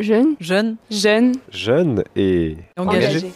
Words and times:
Jeune. 0.00 0.34
Jeune. 0.40 0.76
Jeune. 0.90 1.34
Jeune 1.52 2.04
et 2.16 2.56
Engagé. 2.78 3.30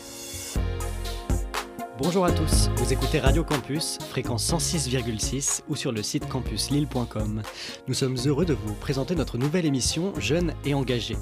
Bonjour 1.96 2.24
à 2.24 2.32
tous, 2.32 2.70
vous 2.75 2.92
écoutez 2.92 3.20
Radio 3.20 3.44
Campus, 3.44 3.98
fréquence 4.10 4.50
106,6 4.50 5.62
ou 5.68 5.76
sur 5.76 5.92
le 5.92 6.02
site 6.02 6.28
campuslille.com. 6.28 7.41
Nous 7.86 7.94
sommes 7.94 8.16
heureux 8.27 8.45
de 8.45 8.52
vous 8.52 8.75
présenter 8.75 9.14
notre 9.14 9.39
nouvelle 9.39 9.64
émission 9.64 10.12
Jeunes 10.18 10.54
et 10.64 10.75
engagés. 10.75 11.16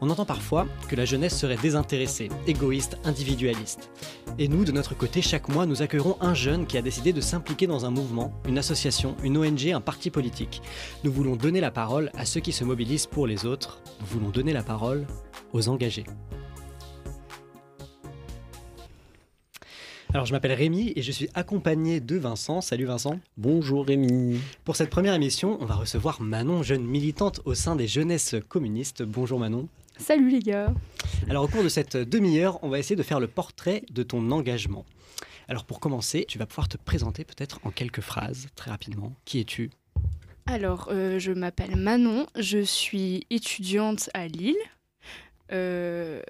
On 0.00 0.08
entend 0.08 0.24
parfois 0.24 0.66
que 0.88 0.96
la 0.96 1.04
jeunesse 1.04 1.36
serait 1.36 1.58
désintéressée, 1.58 2.30
égoïste, 2.46 2.96
individualiste. 3.04 3.90
Et 4.38 4.48
nous, 4.48 4.64
de 4.64 4.72
notre 4.72 4.96
côté, 4.96 5.20
chaque 5.20 5.50
mois, 5.50 5.66
nous 5.66 5.82
accueillerons 5.82 6.16
un 6.22 6.32
jeune 6.32 6.66
qui 6.66 6.78
a 6.78 6.82
décidé 6.82 7.12
de 7.12 7.20
s'impliquer 7.20 7.66
dans 7.66 7.84
un 7.84 7.90
mouvement, 7.90 8.32
une 8.48 8.56
association, 8.56 9.16
une 9.22 9.36
ONG, 9.36 9.68
un 9.68 9.82
parti 9.82 10.08
politique. 10.08 10.62
Nous 11.04 11.12
voulons 11.12 11.36
donner 11.36 11.60
la 11.60 11.70
parole 11.70 12.10
à 12.16 12.24
ceux 12.24 12.40
qui 12.40 12.52
se 12.52 12.64
mobilisent 12.64 13.06
pour 13.06 13.26
les 13.26 13.44
autres. 13.44 13.82
Nous 14.00 14.06
voulons 14.06 14.30
donner 14.30 14.54
la 14.54 14.62
parole 14.62 15.06
aux 15.52 15.68
engagés. 15.68 16.04
Alors, 20.16 20.24
je 20.24 20.32
m'appelle 20.32 20.54
Rémi 20.54 20.94
et 20.96 21.02
je 21.02 21.12
suis 21.12 21.28
accompagné 21.34 22.00
de 22.00 22.16
Vincent. 22.16 22.62
Salut 22.62 22.86
Vincent. 22.86 23.20
Bonjour 23.36 23.84
Rémi. 23.84 24.40
Pour 24.64 24.74
cette 24.74 24.88
première 24.88 25.12
émission, 25.12 25.58
on 25.60 25.66
va 25.66 25.74
recevoir 25.74 26.22
Manon, 26.22 26.62
jeune 26.62 26.86
militante 26.86 27.42
au 27.44 27.52
sein 27.52 27.76
des 27.76 27.86
jeunesses 27.86 28.34
communistes. 28.48 29.02
Bonjour 29.02 29.38
Manon. 29.38 29.68
Salut 29.98 30.30
les 30.30 30.38
gars. 30.38 30.72
Alors, 31.28 31.44
au 31.44 31.48
cours 31.48 31.62
de 31.62 31.68
cette 31.68 31.98
demi-heure, 31.98 32.58
on 32.62 32.70
va 32.70 32.78
essayer 32.78 32.96
de 32.96 33.02
faire 33.02 33.20
le 33.20 33.26
portrait 33.26 33.82
de 33.90 34.02
ton 34.02 34.30
engagement. 34.30 34.86
Alors, 35.48 35.66
pour 35.66 35.80
commencer, 35.80 36.24
tu 36.26 36.38
vas 36.38 36.46
pouvoir 36.46 36.70
te 36.70 36.78
présenter 36.78 37.24
peut-être 37.24 37.60
en 37.64 37.70
quelques 37.70 38.00
phrases, 38.00 38.46
très 38.56 38.70
rapidement. 38.70 39.12
Qui 39.26 39.40
es-tu? 39.40 39.68
Alors, 40.46 40.88
euh, 40.92 41.18
je 41.18 41.32
m'appelle 41.32 41.76
Manon, 41.76 42.26
je 42.38 42.62
suis 42.62 43.26
étudiante 43.28 44.08
à 44.14 44.28
Lille. 44.28 44.56
Euh, 45.52 46.20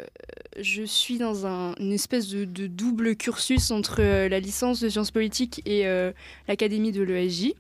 je 0.61 0.83
suis 0.83 1.19
dans 1.19 1.47
un, 1.47 1.75
une 1.81 1.93
espèce 1.93 2.29
de, 2.29 2.45
de 2.45 2.67
double 2.67 3.17
cursus 3.17 3.71
entre 3.71 4.01
euh, 4.01 4.29
la 4.29 4.41
licence 4.41 4.81
de 4.81 4.89
sciences 4.89 5.11
politiques 5.11 5.63
et 5.65 5.87
euh, 5.87 6.13
l'académie 6.49 6.93
de 6.93 7.03
l'ESJ. 7.03 7.53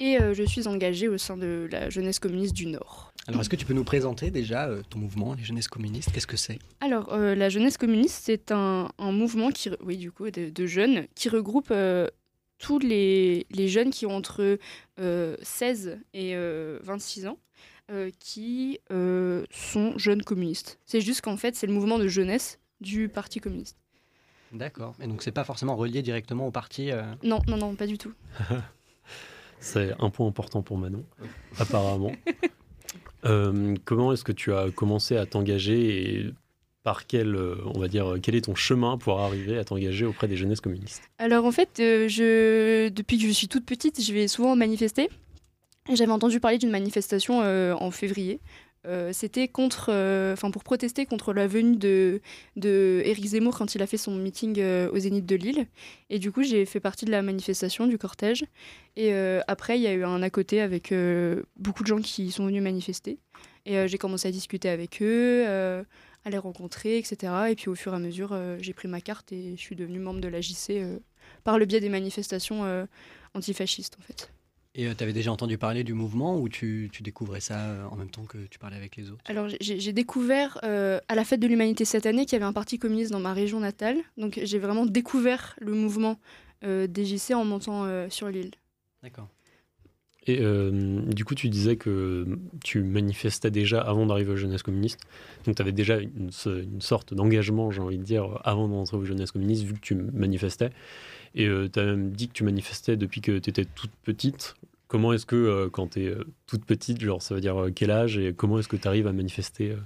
Et 0.00 0.16
je 0.32 0.44
suis 0.44 0.68
engagée 0.68 1.08
au 1.08 1.18
sein 1.18 1.36
de 1.36 1.68
la 1.72 1.90
jeunesse 1.90 2.20
communiste 2.20 2.54
du 2.54 2.66
Nord. 2.66 3.12
Alors, 3.26 3.40
est-ce 3.40 3.48
que 3.48 3.56
tu 3.56 3.66
peux 3.66 3.74
nous 3.74 3.82
présenter 3.82 4.30
déjà 4.30 4.70
ton 4.90 5.00
mouvement, 5.00 5.34
les 5.34 5.42
jeunesses 5.42 5.66
communistes? 5.66 6.12
Qu'est-ce 6.12 6.28
que 6.28 6.36
c'est? 6.36 6.60
Alors, 6.80 7.16
la 7.16 7.48
jeunesse 7.48 7.76
communiste, 7.76 8.20
c'est 8.22 8.52
un, 8.52 8.92
un 8.98 9.10
mouvement 9.10 9.50
qui, 9.50 9.70
oui, 9.84 9.96
du 9.96 10.12
coup, 10.12 10.30
de, 10.30 10.50
de 10.50 10.66
jeunes 10.66 11.08
qui 11.16 11.28
regroupe 11.28 11.72
tous 12.58 12.78
les, 12.78 13.46
les 13.50 13.68
jeunes 13.68 13.90
qui 13.90 14.04
ont 14.04 14.14
entre 14.14 14.58
euh, 15.00 15.36
16 15.42 15.98
et 16.12 16.34
euh, 16.34 16.78
26 16.82 17.28
ans, 17.28 17.38
euh, 17.90 18.10
qui 18.18 18.78
euh, 18.90 19.44
sont 19.50 19.96
jeunes 19.96 20.22
communistes. 20.22 20.78
C'est 20.84 21.00
juste 21.00 21.20
qu'en 21.20 21.36
fait, 21.36 21.56
c'est 21.56 21.66
le 21.66 21.72
mouvement 21.72 21.98
de 21.98 22.08
jeunesse 22.08 22.58
du 22.80 23.08
Parti 23.08 23.40
communiste. 23.40 23.76
D'accord. 24.52 24.94
Et 25.00 25.06
donc, 25.06 25.22
c'est 25.22 25.32
pas 25.32 25.44
forcément 25.44 25.76
relié 25.76 26.02
directement 26.02 26.46
au 26.46 26.50
parti 26.50 26.90
euh, 26.90 27.02
Non, 27.22 27.40
non, 27.48 27.56
non, 27.56 27.74
pas 27.74 27.86
du 27.86 27.98
tout. 27.98 28.12
C'est 29.60 29.92
un 29.98 30.10
point 30.10 30.26
important 30.26 30.62
pour 30.62 30.78
Manon, 30.78 31.04
apparemment. 31.58 32.12
Euh, 33.24 33.74
comment 33.84 34.12
est-ce 34.12 34.22
que 34.22 34.32
tu 34.32 34.54
as 34.54 34.70
commencé 34.70 35.16
à 35.16 35.26
t'engager 35.26 36.20
et 36.20 36.34
par 36.84 37.06
quel, 37.06 37.36
on 37.36 37.78
va 37.78 37.88
dire, 37.88 38.14
quel 38.22 38.34
est 38.34 38.42
ton 38.42 38.54
chemin 38.54 38.96
pour 38.96 39.20
arriver 39.20 39.58
à 39.58 39.64
t'engager 39.64 40.06
auprès 40.06 40.28
des 40.28 40.36
jeunesses 40.36 40.60
communistes? 40.60 41.02
Alors 41.18 41.44
en 41.44 41.52
fait, 41.52 41.80
euh, 41.80 42.08
je, 42.08 42.88
depuis 42.88 43.18
que 43.18 43.24
je 43.24 43.30
suis 43.30 43.48
toute 43.48 43.66
petite, 43.66 44.00
je 44.00 44.12
vais 44.12 44.28
souvent 44.28 44.56
manifester. 44.56 45.10
J'avais 45.92 46.12
entendu 46.12 46.38
parler 46.38 46.58
d'une 46.58 46.70
manifestation 46.70 47.40
euh, 47.42 47.74
en 47.74 47.90
février. 47.90 48.40
Euh, 48.86 49.10
C'était 49.12 49.48
contre, 49.48 49.90
euh, 49.90 50.32
enfin 50.32 50.50
pour 50.50 50.62
protester 50.62 51.04
contre 51.04 51.32
la 51.32 51.46
venue 51.46 51.76
de, 51.76 52.20
Éric 53.04 53.26
Zemmour 53.26 53.58
quand 53.58 53.74
il 53.74 53.82
a 53.82 53.86
fait 53.86 53.96
son 53.96 54.14
meeting 54.14 54.58
euh, 54.60 54.90
au 54.92 54.98
Zénith 54.98 55.26
de 55.26 55.36
Lille. 55.36 55.66
Et 56.10 56.18
du 56.18 56.32
coup, 56.32 56.42
j'ai 56.42 56.64
fait 56.64 56.80
partie 56.80 57.04
de 57.04 57.10
la 57.10 57.22
manifestation, 57.22 57.86
du 57.86 57.98
cortège. 57.98 58.44
Et 58.96 59.12
après, 59.46 59.78
il 59.78 59.82
y 59.82 59.86
a 59.86 59.92
eu 59.92 60.04
un 60.04 60.22
à 60.22 60.30
côté 60.30 60.60
avec 60.60 60.92
beaucoup 61.56 61.82
de 61.84 61.86
gens 61.86 62.00
qui 62.00 62.32
sont 62.32 62.46
venus 62.46 62.62
manifester. 62.62 63.18
Et 63.64 63.86
j'ai 63.86 63.98
commencé 63.98 64.26
à 64.26 64.32
discuter 64.32 64.68
avec 64.68 65.00
eux, 65.02 65.46
à 65.46 66.30
les 66.30 66.38
rencontrer, 66.38 66.98
etc. 66.98 67.32
Et 67.50 67.54
puis 67.54 67.68
au 67.68 67.76
fur 67.76 67.92
et 67.92 67.96
à 67.96 68.00
mesure, 68.00 68.36
j'ai 68.58 68.72
pris 68.72 68.88
ma 68.88 69.00
carte 69.00 69.30
et 69.30 69.52
je 69.56 69.60
suis 69.60 69.76
devenue 69.76 70.00
membre 70.00 70.20
de 70.20 70.26
la 70.26 70.40
JC 70.40 70.82
par 71.44 71.60
le 71.60 71.66
biais 71.66 71.78
des 71.78 71.88
manifestations 71.88 72.88
antifascistes, 73.34 73.96
en 74.00 74.02
fait. 74.02 74.32
Et 74.74 74.94
tu 74.94 75.02
avais 75.02 75.12
déjà 75.12 75.32
entendu 75.32 75.58
parler 75.58 75.82
du 75.82 75.94
mouvement 75.94 76.38
ou 76.38 76.48
tu, 76.48 76.88
tu 76.92 77.02
découvrais 77.02 77.40
ça 77.40 77.58
euh, 77.58 77.86
en 77.86 77.96
même 77.96 78.10
temps 78.10 78.24
que 78.24 78.38
tu 78.46 78.58
parlais 78.58 78.76
avec 78.76 78.96
les 78.96 79.10
autres? 79.10 79.22
Alors, 79.26 79.48
j'ai 79.60 79.92
découvert 79.92 80.58
euh, 80.62 81.00
à 81.08 81.14
la 81.14 81.24
fête 81.24 81.40
de 81.40 81.46
l'humanité 81.46 81.84
cette 81.84 82.06
année 82.06 82.26
qu'il 82.26 82.34
y 82.34 82.36
avait 82.36 82.44
un 82.44 82.52
parti 82.52 82.78
communiste 82.78 83.10
dans 83.10 83.18
ma 83.20 83.32
région 83.32 83.60
natale. 83.60 83.96
Donc, 84.16 84.38
j'ai 84.42 84.58
vraiment 84.58 84.86
découvert 84.86 85.56
le 85.58 85.72
mouvement 85.72 86.18
euh, 86.64 86.86
des 86.86 87.04
JC 87.04 87.34
en 87.34 87.44
montant 87.44 87.84
euh, 87.84 88.08
sur 88.10 88.28
l'île. 88.28 88.50
D'accord. 89.02 89.28
Et 90.28 90.40
euh, 90.40 91.00
du 91.06 91.24
coup, 91.24 91.34
tu 91.34 91.48
disais 91.48 91.76
que 91.76 92.26
tu 92.62 92.82
manifestais 92.82 93.50
déjà 93.50 93.80
avant 93.80 94.04
d'arriver 94.04 94.32
aux 94.32 94.36
jeunesses 94.36 94.62
communistes. 94.62 95.00
Donc, 95.46 95.56
tu 95.56 95.62
avais 95.62 95.72
déjà 95.72 95.98
une, 95.98 96.30
sorte 96.80 97.14
d'engagement, 97.14 97.70
j'ai 97.70 97.80
envie 97.80 97.96
de 97.96 98.02
dire, 98.02 98.38
avant 98.44 98.68
d'entrer 98.68 98.98
aux 98.98 99.04
jeunesses 99.04 99.32
communistes, 99.32 99.64
vu 99.64 99.74
que 99.74 99.80
tu 99.80 99.94
manifestais. 99.94 100.70
Et 101.34 101.48
tu 101.72 101.80
as 101.80 101.84
même 101.84 102.10
dit 102.10 102.28
que 102.28 102.34
tu 102.34 102.44
manifestais 102.44 102.96
depuis 102.96 103.22
que 103.22 103.38
tu 103.38 103.48
étais 103.48 103.64
toute 103.64 103.90
petite. 104.04 104.54
Comment 104.86 105.12
est-ce 105.14 105.26
que, 105.26 105.36
euh, 105.36 105.68
quand 105.70 105.92
tu 105.92 106.06
es 106.06 106.14
toute 106.46 106.64
petite, 106.64 107.00
genre, 107.00 107.22
ça 107.22 107.34
veut 107.34 107.40
dire 107.40 107.56
euh, 107.56 107.70
quel 107.74 107.90
âge 107.90 108.18
et 108.18 108.32
comment 108.32 108.58
est-ce 108.58 108.68
que 108.68 108.76
tu 108.76 108.88
arrives 108.88 109.06
à 109.06 109.12
manifester 109.12 109.72
euh, 109.72 109.76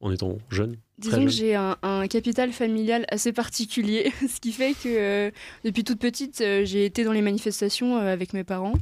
en 0.00 0.10
étant 0.10 0.38
jeune 0.50 0.76
Disons 0.98 1.16
jeune? 1.16 1.24
que 1.26 1.30
j'ai 1.30 1.54
un, 1.54 1.76
un 1.82 2.06
capital 2.08 2.52
familial 2.52 3.06
assez 3.08 3.32
particulier, 3.32 4.12
ce 4.28 4.40
qui 4.40 4.52
fait 4.52 4.74
que 4.74 4.88
euh, 4.88 5.30
depuis 5.64 5.84
toute 5.84 5.98
petite, 5.98 6.40
euh, 6.42 6.64
j'ai 6.64 6.84
été 6.84 7.04
dans 7.04 7.12
les 7.12 7.22
manifestations 7.22 7.96
euh, 7.96 8.12
avec 8.12 8.34
mes 8.34 8.44
parents, 8.44 8.74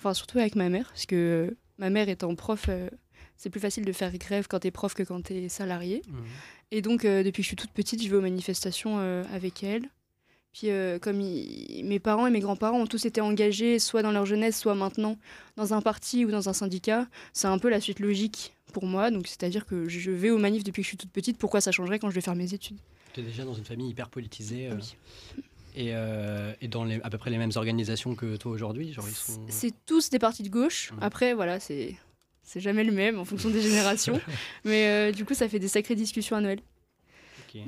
enfin 0.00 0.14
surtout 0.14 0.38
avec 0.38 0.56
ma 0.56 0.68
mère, 0.70 0.88
parce 0.88 1.04
que 1.04 1.54
ma 1.78 1.90
mère 1.90 2.08
étant 2.08 2.34
prof, 2.34 2.66
euh, 2.68 2.88
c'est 3.36 3.50
plus 3.50 3.60
facile 3.60 3.84
de 3.84 3.92
faire 3.92 4.16
grève 4.16 4.46
quand 4.48 4.60
t'es 4.60 4.70
prof 4.70 4.94
que 4.94 5.02
quand 5.02 5.22
t'es 5.22 5.48
salarié. 5.48 6.02
Et 6.70 6.80
donc, 6.80 7.04
euh, 7.04 7.22
depuis 7.22 7.42
que 7.42 7.44
je 7.44 7.48
suis 7.48 7.56
toute 7.56 7.72
petite, 7.72 8.02
je 8.02 8.08
vais 8.08 8.16
aux 8.16 8.22
manifestations 8.22 8.98
euh, 8.98 9.24
avec 9.32 9.62
elle. 9.62 9.88
Puis, 10.52 10.68
comme 11.00 11.18
mes 11.18 12.00
parents 12.00 12.26
et 12.26 12.30
mes 12.30 12.40
grands-parents 12.40 12.80
ont 12.80 12.86
tous 12.88 13.04
été 13.04 13.20
engagés, 13.20 13.78
soit 13.78 14.02
dans 14.02 14.10
leur 14.10 14.26
jeunesse, 14.26 14.58
soit 14.58 14.74
maintenant, 14.74 15.16
dans 15.56 15.74
un 15.74 15.80
parti 15.80 16.24
ou 16.24 16.32
dans 16.32 16.48
un 16.48 16.52
syndicat, 16.52 17.06
c'est 17.32 17.46
un 17.46 17.58
peu 17.58 17.68
la 17.68 17.80
suite 17.80 18.00
logique 18.00 18.52
pour 18.72 18.84
moi. 18.84 19.12
Donc, 19.12 19.28
c'est-à-dire 19.28 19.64
que 19.64 19.88
je 19.88 20.10
vais 20.10 20.30
aux 20.30 20.38
manifs 20.38 20.64
depuis 20.64 20.82
que 20.82 20.86
je 20.86 20.88
suis 20.88 20.96
toute 20.96 21.12
petite. 21.12 21.38
Pourquoi 21.38 21.60
ça 21.60 21.70
changerait 21.70 22.00
quand 22.00 22.10
je 22.10 22.16
vais 22.16 22.20
faire 22.20 22.34
mes 22.34 22.52
études? 22.52 22.78
Tu 23.12 23.20
es 23.20 23.22
déjà 23.22 23.44
dans 23.44 23.54
une 23.54 23.64
famille 23.64 23.90
hyper 23.90 24.08
politisée 24.08 24.70
Oui. 24.74 24.96
Et, 25.74 25.90
euh, 25.94 26.52
et 26.60 26.68
dans 26.68 26.84
les, 26.84 27.00
à 27.02 27.10
peu 27.10 27.18
près 27.18 27.30
les 27.30 27.38
mêmes 27.38 27.52
organisations 27.54 28.14
que 28.14 28.36
toi 28.36 28.52
aujourd'hui 28.52 28.94
sont... 28.94 29.46
C'est 29.48 29.74
tous 29.86 30.10
des 30.10 30.18
partis 30.18 30.42
de 30.42 30.48
gauche. 30.48 30.92
Après, 31.00 31.34
voilà, 31.34 31.60
c'est 31.60 31.96
c'est 32.42 32.60
jamais 32.60 32.82
le 32.82 32.90
même 32.92 33.18
en 33.18 33.24
fonction 33.24 33.48
des 33.50 33.60
générations. 33.68 34.20
Mais 34.64 34.86
euh, 34.88 35.12
du 35.12 35.24
coup, 35.24 35.34
ça 35.34 35.48
fait 35.48 35.58
des 35.60 35.68
sacrées 35.68 35.94
discussions 35.94 36.36
à 36.36 36.40
Noël. 36.40 36.60
Ok. 37.48 37.60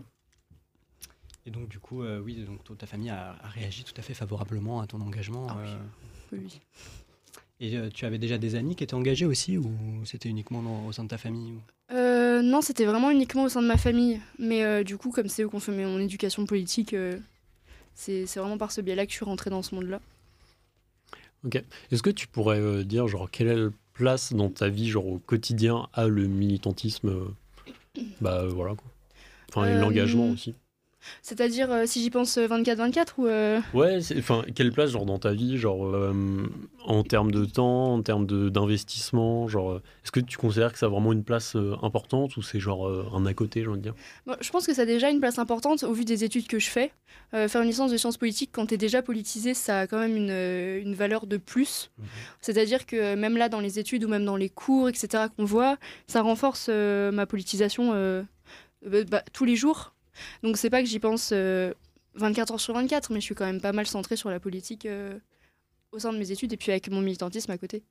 Et 1.47 1.51
donc 1.51 1.69
du 1.69 1.79
coup, 1.79 2.03
euh, 2.03 2.21
oui, 2.21 2.45
donc 2.45 2.77
ta 2.79 2.87
famille 2.87 3.11
a, 3.11 3.37
a 3.43 3.49
réagi 3.49 3.85
tout 3.85 3.95
à 3.97 4.03
fait 4.03 4.15
favorablement 4.15 4.81
à 4.81 4.87
ton 4.87 5.01
engagement. 5.01 5.47
Ah 5.51 5.57
oui. 6.33 6.39
Oui, 6.41 6.61
et 7.61 7.79
tu 7.95 8.07
avais 8.07 8.19
déjà 8.19 8.39
des 8.39 8.57
amis 8.57 8.75
qui 8.75 8.83
étaient 8.83 8.95
engagés 8.95 9.27
aussi 9.27 9.57
ou 9.57 9.71
c'était 10.05 10.29
uniquement 10.29 10.63
dans- 10.63 10.87
au 10.87 10.93
sein 10.93 11.05
de 11.05 11.09
ta 11.09 11.19
famille 11.19 11.55
non, 12.43 12.61
c'était 12.61 12.87
vraiment 12.87 13.11
uniquement 13.11 13.45
au 13.45 13.49
sein 13.49 13.63
de 13.63 13.67
ma 13.69 13.77
famille. 13.77 14.21
Mais 14.39 14.83
du 14.83 14.97
coup, 14.97 15.11
comme 15.13 15.29
c'est 15.29 15.45
eux 15.45 15.49
qui 15.49 15.55
ont 15.55 15.61
fait 15.61 15.71
mon 15.71 16.01
éducation 16.01 16.45
politique, 16.45 16.93
c'est 17.95 18.25
vraiment 18.37 18.59
par 18.59 18.73
ce 18.73 18.81
biais-là 18.81 19.07
que 19.07 19.13
je 19.13 19.17
suis 19.17 19.25
rentrée 19.25 19.51
dans 19.51 19.63
ce 19.63 19.75
monde-là. 19.75 20.01
Est-ce 21.91 22.03
que 22.03 22.11
tu 22.11 22.27
pourrais 22.27 22.61
euh, 22.61 22.85
dire, 22.85 23.09
genre, 23.09 23.31
quelle 23.31 23.71
place 23.95 24.33
dans 24.33 24.49
ta 24.49 24.69
vie, 24.69 24.89
genre, 24.89 25.07
au 25.07 25.19
quotidien, 25.19 25.89
a 25.93 26.07
le 26.07 26.27
militantisme 26.27 27.09
euh, 27.09 28.03
Bah, 28.21 28.43
euh, 28.43 28.49
voilà, 28.49 28.75
quoi. 28.75 28.91
Enfin, 29.49 29.67
et 29.67 29.79
l'engagement 29.79 30.31
aussi. 30.31 30.55
C'est-à-dire, 31.23 31.71
euh, 31.71 31.85
si 31.87 32.03
j'y 32.03 32.11
pense 32.11 32.39
euh, 32.39 32.47
24-24 32.47 33.07
ou... 33.19 33.27
euh, 33.27 33.61
Ouais, 33.75 33.99
enfin, 34.19 34.43
quelle 34.55 34.73
place, 34.73 34.91
genre, 34.91 35.05
dans 35.07 35.19
ta 35.19 35.33
vie, 35.33 35.59
genre, 35.59 35.87
euh, 35.87 36.13
en 36.85 37.03
termes 37.03 37.31
de 37.31 37.45
temps, 37.45 37.95
en 37.95 38.03
termes 38.03 38.27
d'investissement, 38.27 39.49
genre, 39.49 39.73
euh, 39.73 39.83
est-ce 40.05 40.13
que 40.13 40.21
tu 40.21 40.39
considères 40.39 40.73
que 40.73 40.79
ça 40.79 40.87
a 40.87 40.89
vraiment 40.89 41.13
une 41.13 41.25
place 41.25 41.57
euh, 41.57 41.75
importante 41.83 42.37
ou 42.37 42.43
c'est, 42.43 42.61
genre, 42.61 42.89
euh, 42.89 43.07
un 43.15 43.27
à 43.27 43.35
côté, 43.35 43.63
j'ai 43.63 43.69
envie 43.69 43.79
de 43.79 43.83
dire? 43.83 43.95
Bon, 44.27 44.37
je 44.41 44.51
pense 44.51 44.67
que 44.67 44.75
ça 44.75 44.83
a 44.83 44.87
déjà 44.87 45.11
une 45.11 45.21
place 45.21 45.39
importante 45.39 45.83
au 45.83 45.93
vu 45.93 46.05
des 46.05 46.25
études 46.25 46.47
que 46.47 46.59
je 46.59 46.69
fais. 46.69 46.93
Euh, 47.35 47.49
faire 47.49 47.63
une 47.63 47.69
licence 47.69 47.91
de 47.91 47.97
sciences 47.97 48.17
politiques, 48.17 48.51
quand 48.53 48.67
tu 48.67 48.75
es 48.75 48.79
déjà 48.79 49.03
politisé, 49.03 49.55
ça 49.55 49.81
a 49.81 49.87
quand 49.87 49.99
même 49.99 50.17
une, 50.17 50.31
euh, 50.31 50.81
une 50.81 50.95
valeur 50.95 51.27
de 51.27 51.37
plus. 51.37 51.91
Mhm. 51.99 52.07
C'est-à-dire 52.41 52.87
que 52.87 52.97
euh, 52.97 53.17
même 53.17 53.37
là, 53.37 53.49
dans 53.49 53.61
les 53.61 53.79
études 53.79 54.05
ou 54.05 54.09
même 54.09 54.25
dans 54.25 54.37
les 54.37 54.49
cours, 54.49 54.89
etc., 54.89 55.25
qu'on 55.37 55.45
voit, 55.45 55.77
ça 56.07 56.23
renforce 56.23 56.67
euh, 56.69 57.11
ma 57.13 57.27
politisation 57.27 57.91
euh, 57.95 58.23
euh, 58.93 59.05
bah, 59.05 59.23
tous 59.33 59.45
les 59.45 59.57
jours. 59.57 59.95
Donc 60.43 60.57
c'est 60.57 60.71
pas 60.71 60.83
que 60.83 60.89
j'y 60.89 60.99
pense 60.99 61.31
euh, 61.33 61.73
24 62.15 62.53
heures 62.55 62.61
sur 62.61 62.75
24, 62.75 63.13
mais 63.13 63.21
je 63.21 63.25
suis 63.25 63.35
quand 63.35 63.47
même 63.47 63.61
pas 63.61 63.73
mal 63.73 63.87
centrée 63.87 64.17
sur 64.17 64.31
la 64.31 64.41
politique 64.41 64.87
euh, 64.87 65.19
au 65.93 65.99
sein 65.99 66.13
de 66.13 66.19
mes 66.19 66.31
études 66.31 66.53
et 66.53 66.57
puis 66.57 66.71
avec 66.73 66.91
mon 66.91 67.01
militantisme 67.01 67.51
à 67.51 67.59
côté. 67.59 67.83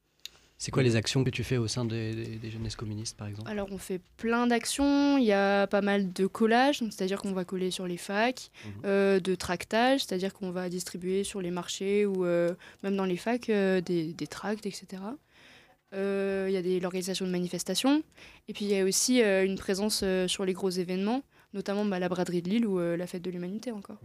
C'est 0.57 0.69
quoi 0.69 0.83
les 0.83 0.95
actions 0.95 1.23
que 1.23 1.31
tu 1.31 1.43
fais 1.43 1.57
au 1.57 1.67
sein 1.67 1.85
des, 1.85 2.13
des, 2.13 2.35
des 2.35 2.51
jeunesses 2.51 2.75
communistes, 2.75 3.17
par 3.17 3.25
exemple? 3.25 3.49
Alors, 3.49 3.67
on 3.71 3.79
fait 3.79 3.99
plein 4.17 4.45
d'actions. 4.45 5.17
Il 5.17 5.23
y 5.23 5.31
a 5.31 5.65
pas 5.65 5.81
mal 5.81 6.13
de 6.13 6.27
collages, 6.27 6.77
c'est-à-dire 6.91 7.19
qu'on 7.19 7.31
va 7.33 7.45
coller 7.45 7.71
sur 7.71 7.87
les 7.87 7.97
facs, 7.97 8.51
Mhm. 8.65 8.71
euh, 8.85 9.19
de 9.19 9.33
tractage, 9.33 10.01
c'est-à-dire 10.01 10.33
qu'on 10.35 10.51
va 10.51 10.69
distribuer 10.69 11.23
sur 11.23 11.41
les 11.41 11.49
marchés 11.49 12.05
ou 12.05 12.25
euh, 12.25 12.53
même 12.83 12.95
dans 12.95 13.05
les 13.05 13.17
facs 13.17 13.49
euh, 13.49 13.81
des, 13.81 14.13
des 14.13 14.27
tracts, 14.27 14.67
etc. 14.67 15.01
Il 15.93 16.51
y 16.51 16.57
a 16.57 16.79
l'organisation 16.79 17.25
de 17.25 17.31
manifestations. 17.31 18.03
Et 18.47 18.53
puis, 18.53 18.65
il 18.65 18.71
y 18.71 18.77
a 18.79 18.85
aussi 18.85 19.21
une 19.21 19.57
présence 19.57 20.03
sur 20.27 20.45
les 20.45 20.53
gros 20.53 20.69
événements, 20.69 21.23
notamment 21.53 21.85
bah, 21.85 21.99
la 21.99 22.09
braderie 22.09 22.41
de 22.41 22.49
Lille 22.49 22.65
ou 22.65 22.79
euh, 22.79 22.97
la 22.97 23.07
fête 23.07 23.21
de 23.21 23.29
l'humanité 23.29 23.71
encore. 23.71 23.97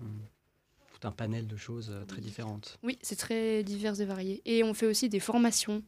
Tout 0.99 1.07
un 1.07 1.13
panel 1.13 1.47
de 1.47 1.57
choses 1.57 1.91
euh, 1.91 2.05
très 2.05 2.21
différentes. 2.21 2.79
Oui, 2.83 2.99
c'est 3.03 3.17
très 3.17 3.63
divers 3.63 4.01
et 4.01 4.05
varié. 4.05 4.43
Et 4.45 4.65
on 4.65 4.75
fait 4.75 4.87
aussi 4.87 5.09
des 5.09 5.21
formations. 5.21 5.83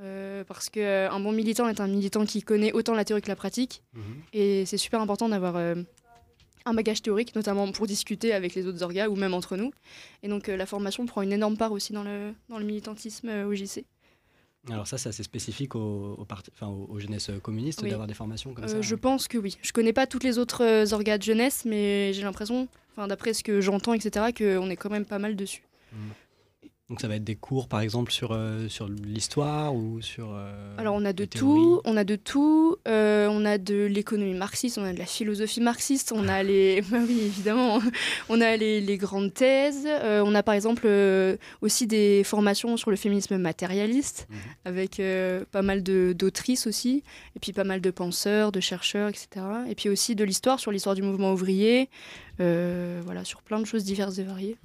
Euh, 0.00 0.42
parce 0.44 0.70
qu'un 0.70 1.20
bon 1.20 1.30
militant 1.30 1.68
est 1.68 1.80
un 1.80 1.86
militant 1.86 2.26
qui 2.26 2.42
connaît 2.42 2.72
autant 2.72 2.94
la 2.94 3.04
théorie 3.04 3.22
que 3.22 3.28
la 3.28 3.36
pratique. 3.36 3.82
Et 4.32 4.66
c'est 4.66 4.76
super 4.76 5.00
important 5.00 5.28
d'avoir 5.28 5.56
euh, 5.56 5.76
un 6.64 6.74
bagage 6.74 7.02
théorique, 7.02 7.34
notamment 7.34 7.70
pour 7.72 7.86
discuter 7.86 8.32
avec 8.32 8.54
les 8.54 8.66
autres 8.66 8.82
orgas 8.82 9.08
ou 9.08 9.16
même 9.16 9.34
entre 9.34 9.56
nous. 9.56 9.72
Et 10.22 10.28
donc 10.28 10.48
euh, 10.48 10.56
la 10.56 10.66
formation 10.66 11.04
prend 11.06 11.22
une 11.22 11.32
énorme 11.32 11.56
part 11.56 11.72
aussi 11.72 11.92
dans 11.92 12.02
le, 12.02 12.32
dans 12.48 12.58
le 12.58 12.64
militantisme 12.64 13.28
euh, 13.28 13.46
au 13.46 13.54
JC. 13.54 13.84
Alors 14.70 14.86
ça, 14.86 14.96
c'est 14.98 15.10
assez 15.10 15.22
spécifique 15.22 15.74
aux, 15.74 16.14
aux, 16.18 16.24
parti- 16.24 16.50
enfin, 16.54 16.68
aux, 16.68 16.86
aux 16.90 16.98
jeunesses 16.98 17.30
communistes 17.42 17.80
Oui. 17.82 17.90
d'avoir 17.90 18.06
des 18.06 18.14
formations 18.14 18.54
comme 18.54 18.64
Euh, 18.64 18.68
ça. 18.68 18.80
je 18.80 18.94
pense 18.94 19.28
que 19.28 19.36
oui. 19.38 19.58
Je 19.62 19.72
connais 19.72 19.92
pas 19.92 20.06
toutes 20.06 20.24
les 20.24 20.38
autres 20.38 20.64
euh, 20.64 20.86
orgas 20.94 21.18
de 21.18 21.22
jeunesse, 21.22 21.64
mais 21.66 22.12
j'ai 22.14 22.22
l'impression, 22.22 22.68
d'après 22.96 23.34
ce 23.34 23.44
que 23.44 23.60
j'entends, 23.60 23.92
etc., 23.92 24.26
qu'on 24.36 24.70
est 24.70 24.76
quand 24.76 24.90
même 24.90 25.04
pas 25.04 25.18
mal 25.18 25.36
dessus. 25.36 25.62
Donc 26.90 27.00
ça 27.00 27.08
va 27.08 27.16
être 27.16 27.24
des 27.24 27.34
cours, 27.34 27.66
par 27.66 27.80
exemple, 27.80 28.12
sur, 28.12 28.32
euh, 28.32 28.68
sur 28.68 28.88
l'histoire 28.88 29.74
ou 29.74 30.02
sur... 30.02 30.34
euh, 30.34 30.76
Alors 30.76 30.94
on 30.94 31.04
a 31.06 31.14
de 31.14 31.24
tout, 31.24 31.80
on 31.86 31.96
a 31.96 32.04
de 32.04 32.14
tout. 32.14 32.76
Euh, 32.86 33.26
on 33.30 33.46
a 33.46 33.56
de 33.56 33.86
l'économie 33.86 34.34
marxiste, 34.34 34.76
on 34.76 34.84
a 34.84 34.92
de 34.92 34.98
la 34.98 35.06
philosophie 35.06 35.62
marxiste, 35.62 36.12
on 36.14 36.28
a 36.28 36.42
les, 36.42 36.82
bah 36.90 36.98
oui 37.08 37.22
évidemment, 37.24 37.80
on 38.28 38.38
a 38.42 38.54
les, 38.58 38.82
les 38.82 38.96
grandes 38.98 39.32
thèses. 39.32 39.86
On 40.02 40.34
a 40.34 40.42
par 40.42 40.54
exemple 40.54 40.86
aussi 41.62 41.86
des 41.86 42.22
formations 42.22 42.76
sur 42.76 42.90
le 42.90 42.96
féminisme 42.96 43.38
matérialiste, 43.38 44.26
Mhm. 44.28 44.36
avec 44.66 45.00
pas 45.52 45.62
mal 45.62 45.82
de- 45.82 46.12
d'autrices 46.16 46.66
aussi, 46.66 47.02
et 47.34 47.40
puis 47.40 47.52
pas 47.54 47.64
mal 47.64 47.80
de 47.80 47.90
penseurs, 47.90 48.52
de 48.52 48.60
chercheurs, 48.60 49.08
etc. 49.08 49.28
Et 49.70 49.74
puis 49.74 49.88
aussi 49.88 50.14
de 50.14 50.24
l'histoire 50.24 50.60
sur 50.60 50.70
l'histoire 50.70 50.94
du 50.94 51.02
mouvement 51.02 51.32
ouvrier, 51.32 51.88
voilà 52.38 53.24
sur 53.24 53.40
plein 53.40 53.58
de 53.58 53.64
choses 53.64 53.84
diverses 53.84 54.18
et 54.18 54.22
variées. 54.24 54.56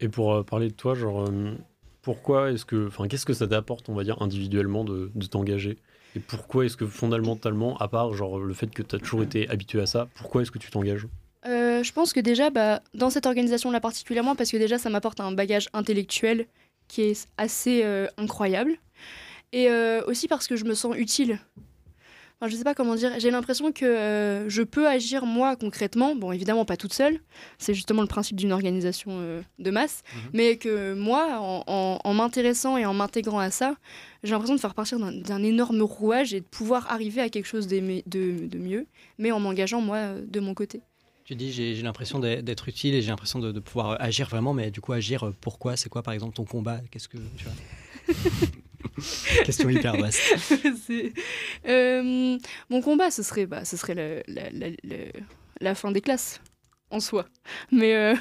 Et 0.00 0.08
pour 0.08 0.34
euh, 0.34 0.42
parler 0.42 0.68
de 0.68 0.74
toi, 0.74 0.94
genre, 0.94 1.28
euh, 1.28 1.54
pourquoi 2.02 2.52
est-ce 2.52 2.64
que, 2.64 2.86
enfin, 2.86 3.08
qu'est-ce 3.08 3.26
que 3.26 3.32
ça 3.32 3.46
t'apporte, 3.46 3.88
on 3.88 3.94
va 3.94 4.04
dire, 4.04 4.20
individuellement 4.22 4.84
de, 4.84 5.10
de 5.14 5.26
t'engager? 5.26 5.78
Et 6.16 6.20
pourquoi 6.20 6.64
est-ce 6.64 6.76
que 6.76 6.86
fondamentalement, 6.86 7.76
à 7.78 7.88
part 7.88 8.14
genre 8.14 8.38
le 8.38 8.54
fait 8.54 8.68
que 8.68 8.82
tu 8.82 8.96
as 8.96 8.98
toujours 8.98 9.22
été 9.22 9.48
habitué 9.48 9.80
à 9.80 9.86
ça, 9.86 10.08
pourquoi 10.14 10.42
est-ce 10.42 10.50
que 10.50 10.58
tu 10.58 10.70
t'engages? 10.70 11.06
Euh, 11.46 11.82
je 11.82 11.92
pense 11.92 12.12
que 12.12 12.20
déjà, 12.20 12.50
bah, 12.50 12.82
dans 12.94 13.10
cette 13.10 13.26
organisation-là 13.26 13.80
particulièrement, 13.80 14.34
parce 14.34 14.50
que 14.50 14.56
déjà, 14.56 14.78
ça 14.78 14.90
m'apporte 14.90 15.20
un 15.20 15.32
bagage 15.32 15.68
intellectuel 15.72 16.46
qui 16.88 17.02
est 17.02 17.28
assez 17.36 17.84
incroyable. 18.16 18.76
Et 19.52 19.68
aussi 20.06 20.28
parce 20.28 20.46
que 20.46 20.56
je 20.56 20.64
me 20.64 20.74
sens 20.74 20.96
utile. 20.96 21.38
Enfin, 22.40 22.48
je 22.50 22.56
sais 22.56 22.62
pas 22.64 22.74
comment 22.74 22.94
dire. 22.94 23.12
J'ai 23.18 23.30
l'impression 23.32 23.72
que 23.72 23.84
euh, 23.84 24.48
je 24.48 24.62
peux 24.62 24.86
agir 24.86 25.26
moi 25.26 25.56
concrètement. 25.56 26.14
Bon, 26.14 26.30
évidemment 26.30 26.64
pas 26.64 26.76
toute 26.76 26.92
seule. 26.92 27.18
C'est 27.58 27.74
justement 27.74 28.02
le 28.02 28.06
principe 28.08 28.36
d'une 28.36 28.52
organisation 28.52 29.10
euh, 29.14 29.40
de 29.58 29.70
masse. 29.72 30.02
Mhm. 30.14 30.20
Mais 30.34 30.56
que 30.56 30.94
moi, 30.94 31.38
en, 31.40 31.64
en- 31.66 31.98
en 32.04 32.14
m'intéressant 32.14 32.76
et 32.76 32.86
en 32.86 32.94
m'intégrant 32.94 33.40
à 33.40 33.50
ça, 33.50 33.74
j'ai 34.22 34.30
l'impression 34.30 34.54
de 34.54 34.60
faire 34.60 34.74
partir 34.74 34.98
d'un- 35.00 35.42
énorme 35.42 35.82
rouage 35.82 36.32
et 36.32 36.40
de 36.40 36.46
pouvoir 36.46 36.90
arriver 36.92 37.20
à 37.20 37.28
quelque 37.28 37.46
chose 37.46 37.66
de, 37.66 38.02
de 38.06 38.58
mieux, 38.58 38.86
mais 39.18 39.32
en 39.32 39.40
m'engageant 39.40 39.80
moi 39.80 40.12
de 40.24 40.38
mon 40.40 40.54
côté. 40.54 40.80
Tu 41.24 41.34
dis, 41.34 41.52
j'ai 41.52 41.74
l'impression 41.82 42.20
d'être 42.20 42.42
d'être 42.44 42.68
utile 42.68 42.94
et 42.94 43.02
j'ai 43.02 43.08
l'impression 43.10 43.38
de, 43.38 43.52
de 43.52 43.60
pouvoir 43.60 44.00
agir 44.00 44.28
vraiment, 44.28 44.54
mais 44.54 44.70
du 44.70 44.80
coup, 44.80 44.92
agir, 44.94 45.26
euh, 45.26 45.34
pourquoi? 45.40 45.76
C'est 45.76 45.88
quoi, 45.90 46.02
par 46.02 46.14
exemple, 46.14 46.34
ton 46.34 46.44
combat? 46.44 46.80
Qu'est-ce 46.90 47.08
que 47.08 47.18
tu 47.36 47.44
vois? 47.44 48.14
Question 49.44 49.68
hyper 49.68 49.96
vaste. 49.96 50.20
Euh, 51.68 52.38
mon 52.70 52.80
combat, 52.82 53.10
ce 53.10 53.22
serait, 53.22 53.46
bah, 53.46 53.64
ce 53.64 53.76
serait 53.76 53.94
la, 53.94 54.16
la- 54.28 54.50
la- 54.50 54.76
la- 54.84 55.12
la 55.60 55.74
fin 55.74 55.90
des 55.90 56.00
classes 56.00 56.40
en 56.90 57.00
soi. 57.00 57.26
Mais 57.70 57.94
euh, 57.94 58.14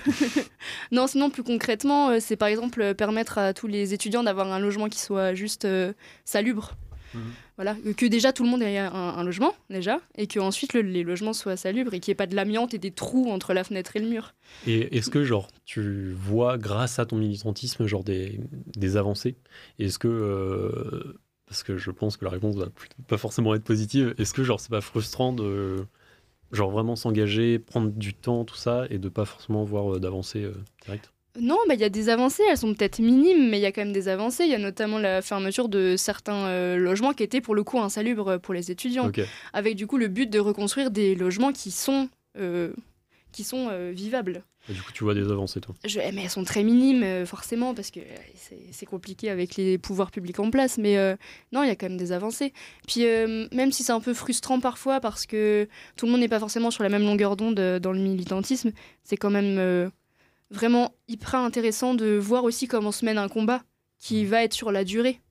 non, 0.91 1.07
sinon 1.07 1.29
plus 1.29 1.43
concrètement, 1.43 2.09
euh, 2.09 2.17
c'est 2.19 2.35
par 2.35 2.47
exemple 2.49 2.81
euh, 2.81 2.93
permettre 2.93 3.37
à 3.37 3.53
tous 3.53 3.67
les 3.67 3.93
étudiants 3.93 4.23
d'avoir 4.23 4.51
un 4.51 4.59
logement 4.59 4.89
qui 4.89 4.99
soit 4.99 5.33
juste 5.33 5.65
euh, 5.65 5.93
salubre. 6.25 6.73
Mhm. 7.13 7.21
Voilà, 7.57 7.75
que- 7.97 8.05
déjà 8.05 8.31
tout 8.33 8.43
le 8.43 8.49
monde 8.49 8.61
ait 8.61 8.77
un, 8.77 8.91
un 8.93 9.23
logement 9.23 9.53
déjà, 9.69 9.99
et 10.15 10.27
que 10.27 10.39
ensuite 10.39 10.73
le- 10.73 10.81
les 10.81 11.03
logements 11.03 11.33
soient 11.33 11.57
salubres 11.57 11.93
et 11.93 11.99
qu'il 11.99 12.11
n'y 12.11 12.13
ait 12.13 12.15
pas 12.15 12.27
de 12.27 12.35
l'amiante 12.35 12.73
et 12.73 12.77
des 12.77 12.91
trous 12.91 13.29
entre 13.31 13.53
la 13.53 13.63
fenêtre 13.63 13.95
et 13.95 13.99
le 13.99 14.07
mur. 14.07 14.33
Et 14.67 14.95
est-ce 14.97 15.09
que 15.09 15.23
genre 15.23 15.47
tu 15.65 16.11
vois 16.13 16.57
grâce 16.57 16.99
à 16.99 17.05
ton 17.05 17.17
militantisme 17.17 17.85
genre 17.87 18.03
des, 18.03 18.39
des 18.75 18.95
avancées 18.95 19.35
Est-ce 19.79 19.97
que 19.99 20.07
euh, 20.07 21.19
parce 21.47 21.63
que 21.63 21.77
je 21.77 21.91
pense 21.91 22.15
que 22.17 22.25
la 22.25 22.31
réponse 22.31 22.55
va 22.55 22.67
pas 23.07 23.17
forcément 23.17 23.55
être 23.55 23.63
positive, 23.63 24.13
est-ce 24.17 24.33
que 24.33 24.43
genre 24.43 24.59
c'est 24.59 24.69
pas 24.69 24.81
frustrant 24.81 25.33
de 25.33 25.85
genre 26.51 26.71
vraiment 26.71 26.95
s'engager, 26.95 27.59
prendre 27.59 27.89
du 27.91 28.13
temps 28.13 28.45
tout 28.45 28.55
ça 28.55 28.85
et 28.89 28.99
de 28.99 29.09
pas 29.09 29.25
forcément 29.25 29.63
voir 29.63 29.95
euh, 29.95 29.99
d'avancées 29.99 30.43
euh, 30.43 30.53
directes 30.85 31.11
Non, 31.39 31.57
bah, 31.67 31.75
il 31.75 31.79
y 31.79 31.83
a 31.83 31.89
des 31.89 32.09
avancées, 32.09 32.43
elles 32.49 32.57
sont 32.57 32.73
peut-être 32.73 32.99
minimes, 32.99 33.49
mais 33.49 33.59
il 33.59 33.61
y 33.61 33.65
a 33.65 33.71
quand 33.71 33.81
même 33.81 33.93
des 33.93 34.07
avancées. 34.07 34.43
Il 34.45 34.49
y 34.49 34.55
a 34.55 34.59
notamment 34.59 34.97
la 34.97 35.21
fermeture 35.21 35.69
de 35.69 35.95
certains 35.97 36.47
euh, 36.47 36.77
logements 36.77 37.13
qui 37.13 37.23
étaient 37.23 37.41
pour 37.41 37.53
le 37.55 37.63
coup 37.63 37.79
insalubres 37.79 38.39
pour 38.39 38.53
les 38.53 38.71
étudiants, 38.71 39.05
avec 39.53 39.75
du 39.75 39.85
coup 39.87 39.97
le 39.97 40.07
but 40.07 40.29
de 40.29 40.39
reconstruire 40.39 40.89
des 40.91 41.15
logements 41.15 41.51
qui 41.51 41.69
sont, 41.71 42.09
euh, 42.39 42.73
qui 43.31 43.43
sont 43.43 43.67
euh, 43.69 43.91
vivables. 43.93 44.43
Et 44.69 44.73
du 44.73 44.81
coup 44.81 44.91
tu 44.91 45.05
vois 45.05 45.13
des 45.13 45.31
avancées 45.31 45.61
toi? 45.61 45.73
Je- 45.85 45.99
mais 46.13 46.23
elles 46.23 46.29
sont 46.29 46.43
très 46.43 46.61
minimes, 46.61 47.25
forcément, 47.25 47.73
parce 47.73 47.89
que 47.89 48.01
c'est 48.71 48.85
compliqué 48.85 49.29
avec 49.29 49.55
les 49.55 49.77
pouvoirs 49.77 50.11
publics 50.11 50.39
en 50.39 50.49
place. 50.51 50.77
Mais 50.77 50.97
euh, 50.97 51.15
non, 51.53 51.63
il 51.63 51.67
y 51.67 51.71
a 51.71 51.75
quand 51.77 51.87
même 51.87 51.97
des 51.97 52.11
avancées. 52.11 52.51
Puis 52.85 53.05
euh, 53.05 53.47
même 53.53 53.71
si 53.71 53.83
c'est 53.83 53.93
un 53.93 54.01
peu 54.01 54.13
frustrant 54.13 54.59
parfois, 54.59 54.99
parce 54.99 55.25
que 55.25 55.69
tout 55.95 56.05
le 56.05 56.11
monde 56.11 56.19
n'est 56.19 56.27
pas 56.27 56.39
forcément 56.39 56.69
sur 56.71 56.83
la 56.83 56.89
même 56.89 57.03
longueur 57.03 57.37
d'onde 57.37 57.55
dans 57.79 57.91
le 57.93 57.99
militantisme, 57.99 58.71
c'est 59.03 59.15
quand 59.15 59.29
même 59.29 59.57
euh, 59.57 59.89
vraiment 60.51 60.93
hyper 61.07 61.35
intéressant 61.35 61.93
de 61.93 62.17
voir 62.17 62.43
aussi 62.43 62.67
comment 62.67 62.91
se 62.91 63.05
mène 63.05 63.17
un 63.17 63.29
combat 63.29 63.63
qui 63.97 64.25
va 64.25 64.43
être 64.43 64.53
sur 64.53 64.71
la 64.71 64.83
durée. 64.83 65.21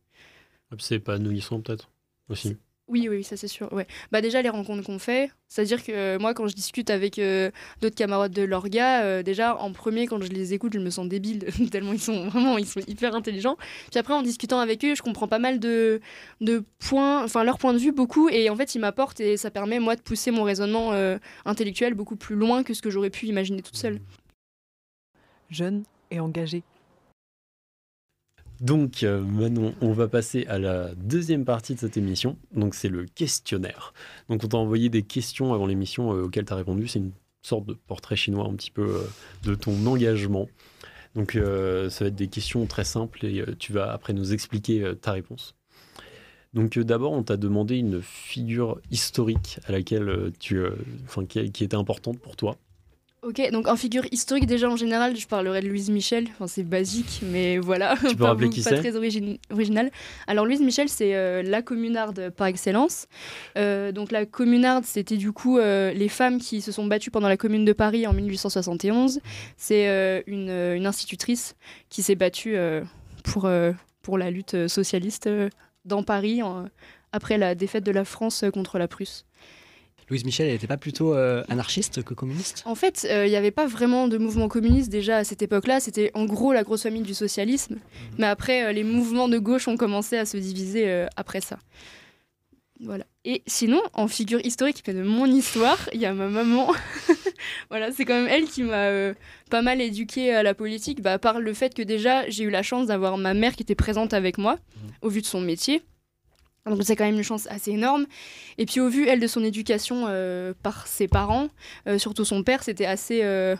Puis 0.71 0.79
c'est 0.81 0.97
épanouissant 0.97 1.61
peut-être 1.61 1.91
aussi. 2.29 2.57
Oui, 2.89 3.09
oui, 3.09 3.25
ça 3.25 3.37
c'est 3.37 3.49
sûr. 3.49 3.73
Ouais. 3.73 3.89
Bah 4.13 4.21
déjà 4.21 4.43
les 4.43 4.49
rencontres 4.49 4.85
qu'on 4.85 5.01
fait, 5.01 5.33
c'est-à-dire 5.49 5.82
que 5.82 5.91
euh, 5.91 6.19
moi 6.20 6.35
quand 6.35 6.46
je 6.46 6.55
discute 6.55 6.89
avec 6.89 7.19
euh, 7.19 7.51
d'autres 7.81 7.96
camarades 7.96 8.31
de 8.31 8.43
l'orga, 8.43 9.03
euh, 9.03 9.23
déjà 9.25 9.56
en 9.56 9.73
premier 9.73 10.06
quand 10.06 10.23
je 10.23 10.29
les 10.29 10.55
écoute, 10.55 10.73
je 10.73 10.79
me 10.79 10.91
sens 10.91 11.08
débile 11.08 11.46
tellement 11.73 11.93
ils 11.93 12.01
sont 12.01 12.29
vraiment 12.29 12.58
ils 12.58 12.67
sont 12.67 12.79
hyper 12.87 13.17
intelligents. 13.17 13.56
Puis 13.91 13.99
après 13.99 14.15
en 14.15 14.23
discutant 14.23 14.61
avec 14.61 14.85
eux, 14.85 14.94
je 14.94 15.03
comprends 15.03 15.27
pas 15.27 15.41
mal 15.41 15.58
de 15.58 16.01
de 16.41 16.63
points, 16.79 17.25
enfin 17.25 17.43
leur 17.43 17.58
point 17.58 17.73
de 17.73 17.79
vue 17.79 17.91
beaucoup 17.91 18.29
et 18.29 18.51
en 18.51 18.56
fait 18.56 18.77
ils 18.77 18.81
m'apportent 18.81 19.19
et 19.19 19.37
ça 19.37 19.51
permet 19.51 19.81
moi 19.81 19.96
de 19.96 20.01
pousser 20.03 20.31
mon 20.31 20.44
raisonnement 20.44 20.93
euh, 20.93 21.19
intellectuel 21.44 21.94
beaucoup 21.94 22.17
plus 22.17 22.37
loin 22.37 22.63
que 22.63 22.73
ce 22.73 22.82
que 22.82 22.91
j'aurais 22.91 23.11
pu 23.11 23.27
imaginer 23.27 23.63
toute 23.63 23.77
seule. 23.77 23.99
Jeune 25.50 25.84
et 26.10 26.20
engagé. 26.20 26.62
Donc 28.60 29.03
euh, 29.03 29.20
Manon, 29.20 29.74
on 29.81 29.93
va 29.93 30.08
passer 30.08 30.46
à 30.46 30.58
la 30.58 30.94
deuxième 30.94 31.44
partie 31.44 31.74
de 31.74 31.81
cette 31.81 31.96
émission. 31.96 32.38
Donc 32.55 32.74
c'est 32.74 32.88
le 32.88 33.05
questionnaire. 33.05 33.93
Donc 34.29 34.44
on 34.44 34.48
t'a 34.48 34.56
envoyé 34.56 34.88
des 34.88 35.03
questions 35.03 35.53
avant 35.53 35.67
l'émission 35.67 36.12
euh, 36.15 36.22
auxquelles 36.24 36.46
tu 36.46 36.53
as 36.53 36.56
répondu. 36.56 36.88
C'est 36.88 37.00
une 37.00 37.12
sorte 37.43 37.67
de 37.67 37.74
portrait 37.74 38.17
chinois 38.17 38.46
un 38.46 38.55
petit 38.55 38.70
peu 38.70 38.82
euh, 38.82 39.03
de 39.44 39.55
ton 39.55 39.86
engagement. 39.86 40.48
Donc 41.15 41.32
ça 41.32 42.05
va 42.05 42.08
être 42.08 42.15
des 42.15 42.29
questions 42.29 42.67
très 42.67 42.84
simples 42.84 43.24
et 43.24 43.43
tu 43.58 43.72
vas 43.72 43.91
après 43.91 44.12
nous 44.12 44.34
expliquer 44.34 44.93
ta 45.00 45.12
réponse. 45.12 45.55
Donc 46.53 46.79
d'abord 46.79 47.12
on 47.12 47.22
t'a 47.22 47.38
demandé 47.38 47.79
une 47.79 48.03
figure 48.03 48.82
historique 48.91 49.58
à 49.65 49.72
laquelle 49.72 50.31
tu, 50.38 50.60
qui, 51.26 51.50
qui 51.53 51.65
était 51.65 51.74
importante 51.74 52.19
pour 52.19 52.36
toi. 52.36 52.58
Ok, 53.23 53.41
donc 53.51 53.67
en 53.67 53.75
figure 53.77 54.05
historique 54.13 54.46
déjà 54.46 54.69
en 54.70 54.77
général, 54.77 55.17
je 55.17 55.27
parlerai 55.27 55.61
de 55.61 55.67
Louise 55.69 55.91
Michel. 55.91 56.29
Enfin 56.35 56.46
c'est 56.46 56.63
basique, 56.63 57.23
mais 57.25 57.58
voilà. 57.58 57.96
Tu 57.99 58.08
peux 58.15 58.17
pas, 58.17 58.29
rappeler 58.29 58.51
qui 58.51 58.63
pas 58.63 58.70
c'est 58.70 58.79
très 58.79 58.94
origine- 58.94 59.39
original. 59.51 59.91
Alors 60.29 60.44
Louise 60.46 60.61
Michel, 60.61 60.89
c'est 60.89 61.17
euh, 61.17 61.43
la 61.43 61.61
communarde 61.61 62.31
par 62.37 62.46
excellence. 62.46 63.08
Euh, 63.58 63.91
donc 63.91 64.13
la 64.13 64.27
communarde, 64.27 64.85
c'était 64.85 65.17
du 65.17 65.32
coup 65.32 65.58
euh, 65.58 65.93
les 65.93 66.08
femmes 66.08 66.39
qui 66.39 66.61
se 66.61 66.70
sont 66.70 66.87
battues 66.87 67.11
pendant 67.11 67.29
la 67.29 67.37
Commune 67.37 67.65
de 67.65 67.73
Paris 67.73 68.06
en 68.06 68.13
1871. 68.13 69.20
C'est 69.56 70.23
une, 70.29 70.51
une 70.51 70.87
institutrice 70.87 71.56
qui 71.89 72.03
s'est 72.03 72.15
battue 72.17 72.56
pour, 73.25 73.49
pour 74.03 74.19
la 74.19 74.31
lutte 74.31 74.69
socialiste 74.69 75.29
dans 75.85 76.05
Paris 76.05 76.43
en- 76.44 76.67
après 77.13 77.39
la 77.39 77.55
défaite 77.56 77.82
de 77.85 77.93
la 77.93 78.05
France 78.05 78.44
contre 78.53 78.79
la 78.79 78.87
Prusse. 78.89 79.25
Louise 80.08 80.25
Michel, 80.25 80.46
elle 80.46 80.53
n'était 80.53 80.67
pas 80.67 80.77
plutôt 80.77 81.15
euh, 81.15 81.43
anarchiste 81.48 82.03
que 82.05 82.15
communiste? 82.15 82.63
En 82.65 82.75
fait, 82.75 83.06
euh, 83.10 83.27
il 83.27 83.31
n'y 83.31 83.36
avait 83.36 83.51
pas 83.51 83.67
vraiment 83.67 84.06
de 84.06 84.19
mouvement 84.19 84.48
communiste 84.48 84.91
déjà 84.91 85.19
à 85.19 85.25
cette 85.25 85.43
époque-là. 85.43 85.81
C'était 85.81 86.13
en 86.15 86.27
gros 86.27 86.53
la 86.53 86.63
grosse 86.63 86.84
famille 86.84 87.03
du 87.03 87.15
socialisme. 87.15 87.77
Mais 88.19 88.27
après, 88.27 88.67
euh, 88.67 88.72
les 88.72 88.84
mouvements 88.84 89.29
de 89.29 89.39
gauche 89.39 89.67
ont 89.67 89.77
commencé 89.77 90.17
à 90.17 90.25
se 90.25 90.36
diviser 90.36 91.06
après 91.17 91.41
ça. 91.41 91.58
Voilà. 92.81 93.05
Et 93.25 93.43
sinon, 93.46 93.81
en 93.94 94.06
figure 94.06 94.44
historique 94.44 94.84
de 94.89 95.03
mon 95.03 95.27
histoire, 95.27 95.89
il 95.93 96.01
y 96.01 96.06
a 96.06 96.13
ma 96.13 96.29
maman. 96.29 96.72
voilà, 97.70 97.91
c'est 97.91 98.05
quand 98.05 98.15
même 98.15 98.29
elle 98.29 98.44
qui 98.44 98.63
m'a 98.63 98.86
euh, 98.86 99.15
pas 99.51 99.63
mal 99.63 99.81
éduquée 99.81 100.34
à 100.34 100.43
la 100.43 100.55
politique, 100.55 101.01
bah, 101.01 101.19
par 101.19 101.41
le 101.41 101.55
fait 101.55 101.75
que 101.75 101.82
déjà, 101.82 102.29
j'ai 102.29 102.44
eu 102.44 102.51
la 102.51 102.63
chance 102.63 102.86
d'avoir 102.86 103.17
ma 103.17 103.34
mère 103.34 103.56
qui 103.56 103.63
était 103.63 103.75
présente 103.75 104.13
avec 104.13 104.36
moi, 104.36 104.58
au 105.01 105.08
vu 105.08 105.22
de 105.22 105.27
son 105.27 105.41
métier. 105.41 105.82
Donc 106.67 106.82
c'est 106.82 106.96
quand 106.96 107.05
même 107.05 107.17
une 107.17 107.23
chance 107.23 107.46
assez 107.49 107.70
énorme. 107.70 108.06
Et 108.58 108.67
puis 108.67 108.81
au 108.81 108.89
vu, 108.89 109.06
elle, 109.06 109.20
de 109.20 109.27
son 109.27 109.44
éducation 109.44 110.06
euh, 110.08 110.53
par 110.63 110.87
ses 110.87 111.08
parents, 111.08 111.49
euh, 111.87 111.99
surtout 111.99 112.25
son 112.25 112.43
père, 112.43 112.63
c'était 112.63 112.87
assez, 112.87 113.20
euh, 113.23 113.55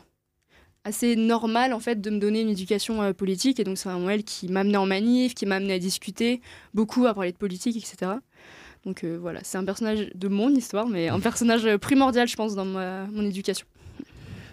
assez 0.85 1.15
normal 1.15 1.73
en 1.73 1.81
fait 1.81 2.01
de 2.01 2.11
me 2.11 2.19
donner 2.19 2.41
une 2.41 2.49
éducation 2.49 3.13
politique. 3.13 3.61
Et 3.61 3.65
donc 3.65 3.79
c'est 3.79 3.89
vraiment 3.89 4.11
elle 4.11 4.25
qui 4.25 4.49
m'a 4.49 4.61
amené 4.61 4.77
en 4.77 4.87
manif, 4.87 5.35
qui 5.35 5.47
m'a 5.47 5.57
amené 5.57 5.75
à 5.75 5.79
discuter 5.79 6.41
beaucoup, 6.75 7.07
à 7.07 7.15
parler 7.15 7.33
de 7.33 7.37
politique, 7.37 7.77
etc. 7.77 8.13
Donc 8.85 9.05
voilà, 9.05 9.41
c'est 9.43 9.59
un 9.59 9.65
personnage 9.65 10.11
de 10.15 10.29
mon 10.29 10.51
histoire, 10.51 10.87
mais 10.87 11.09
un 11.09 11.19
personnage 11.21 11.77
primordial, 11.79 12.29
je 12.29 12.37
pense, 12.37 12.55
dans 12.55 12.65
ma, 12.65 13.07
mon 13.07 13.25
éducation. 13.25 13.67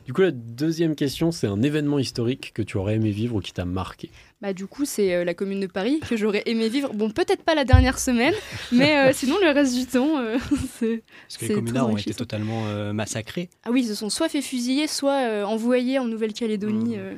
Du 0.05 0.13
coup, 0.13 0.21
la 0.21 0.31
deuxième 0.31 0.95
question, 0.95 1.31
c'est 1.31 1.47
un 1.47 1.61
événement 1.61 1.97
historique 1.97 2.51
que 2.53 2.61
tu 2.61 2.77
aurais 2.77 2.95
aimé 2.95 3.11
vivre 3.11 3.35
ou 3.35 3.39
qui 3.39 3.53
t'a 3.53 3.65
marqué. 3.65 4.09
Bah, 4.41 4.51
du 4.51 4.67
coup, 4.67 4.83
c'est 4.83 5.13
euh, 5.13 5.23
la 5.23 5.33
commune 5.33 5.61
de 5.61 5.67
Paris 5.67 6.01
que 6.01 6.17
j'aurais 6.17 6.43
aimé 6.45 6.67
vivre. 6.67 6.93
Bon, 6.93 7.09
peut-être 7.09 7.43
pas 7.43 7.55
la 7.55 7.63
dernière 7.63 7.97
semaine, 7.97 8.33
mais 8.71 8.97
euh, 8.97 9.13
sinon, 9.13 9.37
le 9.41 9.51
reste 9.51 9.75
du 9.75 9.85
temps, 9.85 10.17
euh, 10.19 10.37
c'est. 10.79 11.03
Parce 11.27 11.37
que 11.37 11.45
les 11.45 11.53
communards 11.55 11.89
ont 11.89 11.97
été 11.97 12.13
totalement 12.13 12.65
euh, 12.67 12.91
massacrés. 12.91 13.49
Ah 13.63 13.71
oui, 13.71 13.83
ils 13.83 13.87
se 13.87 13.95
sont 13.95 14.09
soit 14.09 14.27
fait 14.27 14.41
fusiller, 14.41 14.87
soit 14.87 15.25
euh, 15.25 15.43
envoyés 15.43 15.99
en 15.99 16.05
Nouvelle-Calédonie. 16.05 16.97
Mmh. 16.97 16.99
euh. 16.99 17.13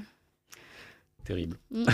Terrible. 1.26 1.58
Mm. 1.72 1.86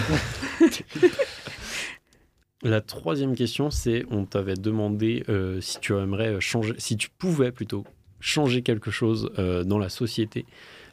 La 2.64 2.80
troisième 2.80 3.36
question, 3.36 3.72
c'est 3.72 4.06
on 4.12 4.26
t'avait 4.26 4.54
demandé 4.54 5.24
euh, 5.30 5.60
si 5.62 5.80
tu 5.80 5.94
aimerais 5.94 6.40
changer, 6.40 6.76
si 6.78 6.96
tu 6.96 7.10
pouvais 7.10 7.52
plutôt 7.52 7.86
changer 8.20 8.62
quelque 8.62 8.92
chose 8.92 9.32
euh, 9.40 9.64
dans 9.64 9.80
la 9.80 9.90
société, 9.90 10.46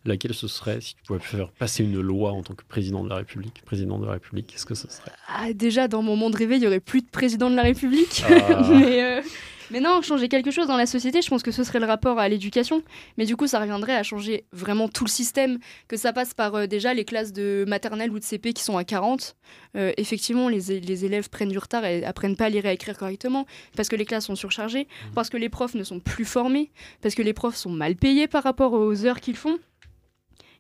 laquelle 0.05 0.35
ce 0.35 0.49
serait 0.49 0.81
si 0.81 0.95
tu 0.95 1.03
pouvais 1.03 1.19
faire 1.19 1.51
passer 1.51 1.85
une 1.85 2.01
loi 2.01 2.33
en 2.33 2.43
tant 2.43 2.55
que 2.55 2.65
président 2.65 3.05
de 3.05 3.09
la 3.09 3.17
République, 3.17 3.63
président 3.65 3.99
de 3.99 4.07
la 4.07 4.13
République, 4.13 4.47
qu'est-ce 4.47 4.67
que 4.67 4.75
ce 4.75 4.89
serait? 4.89 5.13
Ah, 5.29 5.53
déjà, 5.53 5.89
dans 5.89 6.03
mon 6.03 6.17
monde 6.17 6.35
rêvé, 6.35 6.57
il 6.57 6.63
y 6.63 6.67
aurait 6.67 6.81
plus 6.81 7.03
de 7.03 7.09
président 7.09 7.51
de 7.51 7.57
la 7.57 7.63
République. 7.63 8.25
Ah. 8.29 8.63
mais, 8.71 9.03
euh, 9.03 9.23
mais 9.71 9.81
non, 9.81 10.01
changer 10.01 10.29
quelque 10.29 10.51
chose 10.51 10.67
dans 10.67 10.77
la 10.77 10.87
société, 10.87 11.21
je 11.21 11.29
pense 11.29 11.43
que 11.43 11.51
ce 11.51 11.63
serait 11.63 11.79
le 11.79 11.87
rapport 11.87 12.19
à 12.19 12.29
l'éducation. 12.29 12.83
Mais 13.19 13.27
du 13.27 13.37
coup, 13.37 13.47
ça 13.47 13.61
reviendrait 13.61 13.95
à 13.95 14.03
changer 14.03 14.47
vraiment 14.53 14.89
tout 14.89 15.05
le 15.05 15.11
système, 15.11 15.59
que 15.89 15.97
ça 15.97 16.13
passe 16.13 16.33
par 16.33 16.55
euh, 16.55 16.67
déjà 16.67 16.95
les 16.95 17.05
classes 17.05 17.33
de 17.33 17.65
maternelle 17.69 18.11
ou 18.11 18.19
de 18.19 18.25
CP 18.25 18.55
qui 18.55 18.63
sont 18.63 18.79
à 18.79 18.85
40. 18.85 19.37
Euh, 19.77 19.93
effectivement, 19.99 20.49
les, 20.49 20.81
les 20.81 21.05
élèves 21.05 21.29
prennent 21.29 21.51
du 21.51 21.59
retard 21.59 21.85
et 21.85 22.05
apprennent 22.05 22.37
pas 22.37 22.47
à 22.47 22.49
lire 22.49 22.65
et 22.65 22.71
à 22.71 22.73
écrire 22.73 22.97
correctement, 22.97 23.47
parce 23.77 23.89
que 23.89 23.97
les 23.97 24.07
classes 24.07 24.27
sont 24.27 24.37
surchargées, 24.37 24.89
parce 25.15 25.29
que 25.29 25.37
les 25.37 25.51
profs 25.51 25.75
ne 25.75 25.85
sont 25.85 26.01
plus 26.01 26.25
formés, 26.25 26.71
parce 27.03 27.15
que 27.15 27.23
les 27.23 27.35
profs 27.35 27.57
sont 27.57 27.71
mal 27.71 27.97
payés 27.97 28.27
par 28.27 28.45
rapport 28.45 28.73
aux 28.73 29.05
heures 29.05 29.21
qu'ils 29.21 29.37
font. 29.37 29.59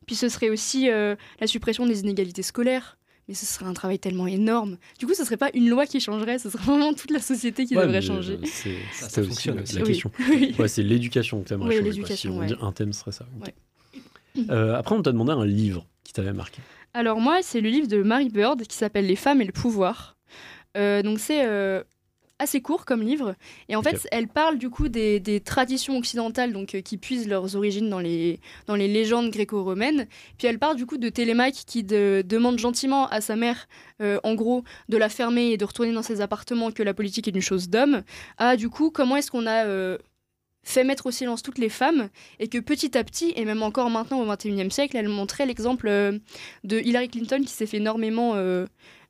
Puis 0.08 0.16
ce 0.16 0.28
serait 0.28 0.50
aussi 0.50 0.90
euh, 0.90 1.14
la 1.40 1.46
suppression 1.46 1.86
des 1.86 2.00
inégalités 2.00 2.42
scolaires. 2.42 2.96
Mais 3.28 3.34
ce 3.34 3.44
serait 3.44 3.66
un 3.66 3.74
travail 3.74 3.98
tellement 3.98 4.26
énorme. 4.26 4.78
Du 4.98 5.06
coup, 5.06 5.12
ce 5.12 5.22
serait 5.22 5.36
pas 5.36 5.50
une 5.52 5.68
loi 5.68 5.84
qui 5.84 6.00
changerait, 6.00 6.38
ce 6.38 6.48
serait 6.48 6.64
vraiment 6.64 6.94
toute 6.94 7.10
la 7.10 7.20
société 7.20 7.66
qui 7.66 7.76
Ouais, 7.76 7.82
devrait 7.82 8.00
mais, 8.00 8.06
changer. 8.06 8.38
euh, 8.42 8.46
C'est 8.46 8.74
Ça, 9.06 9.20
aussi 9.20 9.28
fonctionne 9.28 9.56
la, 9.56 9.62
aussi. 9.64 9.74
la 9.76 9.82
Oui. 9.82 9.86
question. 9.88 10.10
Oui. 10.30 10.54
Ouais, 10.58 10.66
c'est 10.66 10.82
l'éducation 10.82 11.42
que 11.42 11.48
tu 11.48 11.52
aimerais 11.54 11.78
Oui, 11.78 11.94
changer. 11.94 12.16
Si 12.16 12.26
on 12.28 12.42
dit 12.42 12.54
un 12.60 12.72
thème 12.72 12.92
serait 12.94 13.12
ça. 13.12 13.26
Euh, 14.50 14.74
après, 14.76 14.94
on 14.94 15.02
t'a 15.02 15.12
demandé 15.12 15.32
un 15.32 15.44
livre 15.44 15.84
qui 16.04 16.12
t'avait 16.14 16.32
marqué. 16.32 16.62
Alors 16.94 17.20
moi, 17.20 17.40
c'est 17.42 17.60
le 17.60 17.68
livre 17.68 17.86
de 17.86 18.02
Mary 18.02 18.30
Bird 18.30 18.62
qui 18.62 18.76
s'appelle 18.76 19.06
Les 19.06 19.16
femmes 19.16 19.42
et 19.42 19.44
le 19.44 19.52
pouvoir. 19.52 20.16
Euh, 20.76 21.02
donc 21.02 21.18
c'est 21.18 21.44
euh, 21.46 21.82
assez 22.38 22.60
court 22.60 22.84
comme 22.84 23.02
livre. 23.02 23.34
Et 23.68 23.76
en 23.76 23.82
fait, 23.82 24.06
elle 24.12 24.28
parle 24.28 24.58
du 24.58 24.70
coup 24.70 24.88
des, 24.88 25.18
des 25.20 25.40
traditions 25.40 25.96
occidentales 25.98 26.52
donc, 26.52 26.74
euh, 26.74 26.80
qui 26.80 26.96
puisent 26.96 27.28
leurs 27.28 27.56
origines 27.56 27.90
dans 27.90 27.98
les, 28.00 28.40
dans 28.66 28.76
les 28.76 28.88
légendes 28.88 29.30
gréco-romaines. 29.30 30.06
Puis 30.38 30.46
elle 30.46 30.58
parle 30.58 30.76
du 30.76 30.86
coup 30.86 30.98
de 30.98 31.08
Télémaque 31.08 31.54
qui 31.66 31.82
de- 31.84 32.22
demande 32.24 32.58
gentiment 32.58 33.08
à 33.08 33.20
sa 33.20 33.36
mère, 33.36 33.66
euh, 34.00 34.20
en 34.22 34.34
gros, 34.34 34.62
de 34.88 34.96
la 34.96 35.08
fermer 35.08 35.50
et 35.50 35.56
de 35.56 35.64
retourner 35.64 35.92
dans 35.92 36.02
ses 36.02 36.20
appartements, 36.20 36.70
que 36.70 36.82
la 36.82 36.94
politique 36.94 37.26
est 37.28 37.34
une 37.34 37.42
chose 37.42 37.68
d'homme, 37.68 38.02
à 38.36 38.56
du 38.56 38.68
coup 38.68 38.90
comment 38.90 39.16
est-ce 39.16 39.30
qu'on 39.30 39.46
a... 39.46 39.64
euh, 39.66 39.98
fait 40.64 40.84
mettre 40.84 41.06
au 41.06 41.10
silence 41.10 41.42
toutes 41.42 41.56
les 41.56 41.70
femmes 41.70 42.10
et 42.40 42.48
que 42.48 42.58
petit 42.58 42.98
à 42.98 43.02
petit, 43.04 43.32
et 43.36 43.46
même 43.46 43.62
encore 43.62 43.88
maintenant 43.88 44.20
au 44.20 44.26
XXIe 44.26 44.70
siècle, 44.70 44.98
elle 44.98 45.08
montrait 45.08 45.46
l'exemple 45.46 45.88
de 46.64 46.78
Hillary 46.80 47.08
Clinton 47.08 47.40
qui 47.40 47.52
s'est 47.52 47.64
fait 47.64 47.78
énormément 47.78 48.32
euh, 48.34 48.66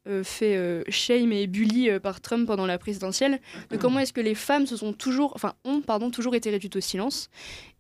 euh, 0.09 0.25
fait 0.25 0.57
euh, 0.57 0.83
shame 0.89 1.33
et 1.33 1.47
bully 1.47 1.91
euh, 1.91 2.01
par 2.01 2.21
Trump 2.21 2.47
pendant 2.47 2.67
la 2.67 2.79
présidentielle, 2.79 3.41
de 3.71 3.77
comment 3.77 4.01
est-ce 4.01 4.13
que 4.13 4.21
les 4.21 4.35
femmes 4.35 4.67
se 4.67 4.77
sont 4.77 4.93
toujours, 4.93 5.33
enfin 5.35 5.55
ont 5.65 5.81
pardon 5.81 6.11
toujours 6.11 6.35
été 6.35 6.51
réduites 6.51 6.77
au 6.77 6.81
silence? 6.81 7.31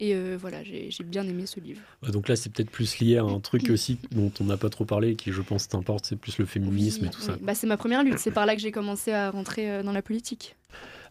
Et 0.00 0.14
euh, 0.14 0.36
voilà, 0.40 0.62
j'ai 0.62 0.90
bien 1.04 1.26
aimé 1.26 1.46
ce 1.46 1.60
livre. 1.60 1.80
Donc 2.02 2.28
là, 2.28 2.36
c'est 2.36 2.52
peut-être 2.52 2.70
plus 2.70 2.98
lié 2.98 3.18
à 3.18 3.22
un 3.22 3.40
truc 3.40 3.70
aussi 3.70 3.98
dont 4.12 4.32
on 4.40 4.44
n'a 4.44 4.56
pas 4.56 4.68
trop 4.68 4.84
parlé 4.84 5.16
qui, 5.16 5.32
je 5.32 5.42
pense, 5.42 5.68
t'importe. 5.68 6.06
C'est 6.06 6.16
plus 6.16 6.38
le 6.38 6.46
féminisme 6.46 7.02
Oui, 7.02 7.08
et 7.08 7.10
tout 7.10 7.20
ça. 7.20 7.36
Bah, 7.40 7.54
c'est 7.54 7.66
ma 7.66 7.76
première 7.76 8.04
lutte, 8.04 8.18
c'est 8.18 8.30
par 8.30 8.46
là 8.46 8.54
que 8.54 8.62
j'ai 8.62 8.72
commencé 8.72 9.12
à 9.12 9.30
rentrer 9.30 9.82
dans 9.82 9.92
la 9.92 10.02
politique. 10.02 10.56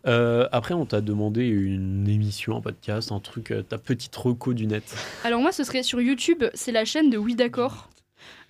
Euh, 0.05 0.47
après, 0.51 0.74
on 0.74 0.86
t'a 0.86 1.01
demandé 1.01 1.45
une 1.45 2.07
émission, 2.07 2.55
un 2.55 2.62
podcast, 2.62 3.12
un 3.12 3.19
truc, 3.19 3.51
euh, 3.51 3.62
ta 3.62 3.77
petite 3.77 4.15
reco 4.15 4.53
du 4.53 4.67
net. 4.67 4.83
Alors 5.24 5.41
moi, 5.41 5.51
ce 5.51 5.63
serait 5.63 5.83
sur 5.83 6.00
YouTube, 6.00 6.43
c'est 6.53 6.71
la 6.71 6.86
chaîne 6.86 7.09
de 7.09 7.17
Oui 7.17 7.36
d'accord. 7.36 7.89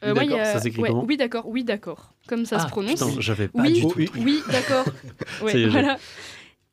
Oui, 0.04 0.30
ça 0.30 0.60
s'écrit 0.60 0.82
ouais, 0.82 0.90
comment 0.90 1.06
Oui 1.06 1.18
d'accord, 1.18 1.48
oui 1.48 1.64
d'accord, 1.64 2.14
comme 2.28 2.46
ça 2.46 2.58
Ah, 2.60 2.64
se 2.66 2.68
prononce. 2.68 2.94
Putain, 3.04 3.20
j'avais 3.20 3.48
pas 3.48 3.62
Oui, 3.62 3.74
du 3.74 3.82
tout. 3.82 3.94
oui, 3.98 4.10
Oui, 4.20 4.42
d'accord. 4.52 4.86
Ouais, 5.42 5.68
voilà. 5.68 5.98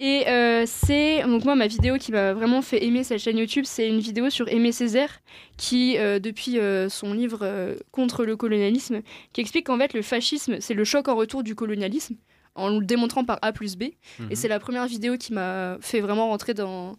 Et 0.01 0.27
euh, 0.29 0.65
c'est 0.67 1.23
donc 1.23 1.45
moi 1.45 1.55
ma 1.55 1.69
vidéo 1.69 1.97
qui 1.99 2.11
m'a 2.11 2.35
vraiment 2.35 2.63
fait 2.63 2.85
aimer 2.85 3.05
cette 3.05 3.21
chaîne 3.21 3.39
YouTube, 3.39 3.65
c'est 3.65 3.89
une 3.89 4.01
vidéo 4.01 4.29
sur 4.29 4.49
Aimé 4.49 4.73
Césaire 4.73 5.21
qui 5.57 5.97
euh, 5.99 6.19
depuis 6.19 6.59
euh, 6.59 6.89
son 6.89 7.15
livre 7.15 7.39
euh, 7.43 7.77
contre 7.93 8.25
le 8.25 8.37
colonialisme, 8.37 9.03
qui 9.33 9.41
explique 9.41 9.67
qu'en 9.67 9.79
fait 9.79 9.95
le 9.95 10.03
fascisme 10.03 10.57
c'est 10.61 10.75
le 10.75 10.83
choc 10.85 11.07
en 11.07 11.15
retour 11.15 11.45
du 11.45 11.55
colonialisme 11.55 12.17
en 12.57 12.69
le 12.81 12.85
démontrant 12.85 13.25
par 13.25 13.39
A 13.43 13.53
plus 13.53 13.77
B. 13.77 13.85
Mhm. 14.19 14.29
Et 14.31 14.35
c'est 14.35 14.49
la 14.49 14.59
première 14.59 14.87
vidéo 14.87 15.17
qui 15.17 15.33
m'a 15.33 15.77
fait 15.81 16.01
vraiment 16.01 16.29
rentrer 16.29 16.55
dans 16.55 16.97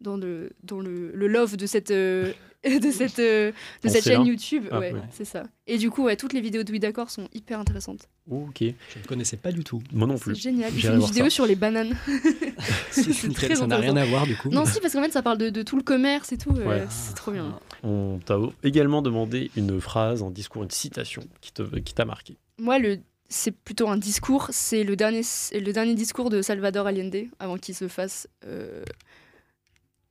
dans 0.00 0.16
le 0.16 0.50
dans 0.62 0.80
le, 0.80 1.12
le 1.12 1.26
love 1.28 1.56
de 1.56 1.66
cette 1.66 1.90
euh, 1.90 2.32
de 2.64 2.90
cette 2.90 3.18
euh, 3.20 3.52
de 3.84 3.88
cette 3.88 4.04
chaîne 4.04 4.20
là 4.22 4.26
YouTube. 4.26 4.66
Ah, 4.70 4.78
ouais, 4.80 4.92
ouais. 4.92 5.00
c'est 5.12 5.24
ça. 5.24 5.44
Et 5.66 5.78
du 5.78 5.90
coup 5.90 6.04
ouais, 6.04 6.16
toutes 6.16 6.32
les 6.32 6.40
vidéos 6.40 6.62
de 6.64 6.72
Oui 6.72 6.80
d'accord 6.80 7.08
sont 7.10 7.28
hyper 7.32 7.60
intéressantes. 7.60 8.08
Ok, 8.30 8.58
Je 8.60 8.98
ne 8.98 9.04
connaissais 9.06 9.36
pas 9.36 9.52
du 9.52 9.62
tout. 9.64 9.80
moi 9.92 10.06
non 10.08 10.16
C'est 10.16 10.24
plus. 10.24 10.34
génial. 10.40 10.72
Il 10.74 10.80
J'irai 10.80 10.94
fait 10.94 11.00
une 11.00 11.06
vidéo 11.06 11.24
ça. 11.24 11.30
sur 11.30 11.46
les 11.46 11.54
bananes. 11.54 11.96
C'est 12.90 13.32
très 13.32 13.54
ça 13.54 13.66
n'a 13.66 13.76
rien 13.76 13.96
à 13.96 14.04
voir 14.04 14.26
du 14.26 14.36
coup. 14.36 14.48
Non, 14.50 14.64
si, 14.66 14.80
parce 14.80 14.92
qu'en 14.92 15.02
fait, 15.02 15.12
ça 15.12 15.22
parle 15.22 15.38
de, 15.38 15.50
de 15.50 15.62
tout 15.62 15.76
le 15.76 15.82
commerce 15.82 16.32
et 16.32 16.38
tout. 16.38 16.52
euh. 16.56 16.84
C'est 16.90 17.14
trop 17.14 17.30
bien. 17.32 17.58
On 17.82 18.18
t'a 18.24 18.38
également 18.64 19.02
demandé 19.02 19.50
une 19.56 19.80
phrase, 19.80 20.22
un 20.22 20.30
discours, 20.30 20.64
une 20.64 20.70
citation 20.70 21.22
qui 21.40 21.52
te- 21.52 21.62
qui 21.78 21.94
t'a 21.94 22.04
marqué. 22.04 22.36
Moi, 22.58 22.78
le, 22.80 22.98
c'est 23.28 23.52
plutôt 23.52 23.88
un 23.88 23.96
discours. 23.96 24.48
C'est 24.50 24.82
le 24.84 24.96
dernier, 24.96 25.22
le 25.52 25.72
dernier 25.72 25.94
discours 25.94 26.28
de 26.28 26.42
Salvador 26.42 26.86
Allende 26.88 27.26
avant 27.38 27.56
qu'il 27.56 27.74
se 27.76 27.86
fasse 27.88 28.26
euh, 28.44 28.82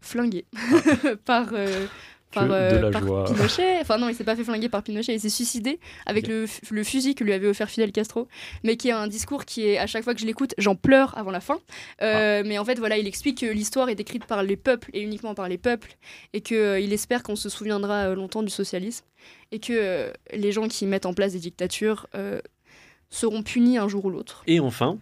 flinguer 0.01 0.45
par, 1.25 1.49
euh, 1.53 1.85
par, 2.39 2.51
euh, 2.51 2.81
la 2.81 2.91
par 2.91 3.05
joie. 3.05 3.23
Pinochet. 3.25 3.77
Enfin, 3.81 3.97
non, 3.97 4.09
il 4.09 4.15
s'est 4.15 4.23
pas 4.23 4.35
fait 4.35 4.43
flinguer 4.43 4.69
par 4.69 4.83
Pinochet. 4.83 5.13
Il 5.13 5.19
s'est 5.19 5.29
suicidé 5.29 5.79
avec 6.05 6.27
le, 6.27 6.45
fusil 6.83 7.15
que 7.15 7.23
lui 7.23 7.33
avait 7.33 7.47
offert 7.47 7.69
Fidel 7.69 7.91
Castro. 7.91 8.27
Mais 8.63 8.75
qui 8.77 8.89
est 8.89 8.93
un 8.93 9.07
discours 9.07 9.45
qui 9.45 9.67
est, 9.67 9.77
à 9.77 9.87
chaque 9.87 10.03
fois 10.03 10.13
que 10.13 10.19
je 10.19 10.25
l'écoute, 10.25 10.53
j'en 10.57 10.75
pleure 10.75 11.17
avant 11.17 11.31
la 11.31 11.39
fin. 11.39 11.59
Euh, 12.01 12.43
Mais 12.45 12.57
en 12.57 12.65
fait, 12.65 12.79
voilà, 12.79 12.97
il 12.97 13.07
explique 13.07 13.41
que 13.41 13.45
l'histoire 13.45 13.89
est 13.89 13.99
écrite 13.99 14.25
par 14.25 14.43
les 14.43 14.57
peuples 14.57 14.89
et 14.93 15.01
uniquement 15.01 15.33
par 15.33 15.47
les 15.47 15.57
peuples. 15.57 15.95
Et 16.33 16.41
qu'il 16.41 16.93
espère 16.93 17.23
qu'on 17.23 17.35
se 17.35 17.49
souviendra 17.49 18.07
euh, 18.07 18.15
longtemps 18.15 18.43
du 18.43 18.49
socialisme. 18.49 19.05
Et 19.51 19.59
que 19.59 19.73
euh, 19.73 20.11
les 20.33 20.51
gens 20.51 20.67
qui 20.67 20.85
mettent 20.85 21.05
en 21.05 21.13
place 21.13 21.33
des 21.33 21.39
dictatures 21.39 22.07
euh, 22.15 22.39
seront 23.09 23.43
punis 23.43 23.77
un 23.77 23.87
jour 23.87 24.05
ou 24.05 24.09
l'autre. 24.09 24.43
Et 24.47 24.59
enfin, 24.59 24.97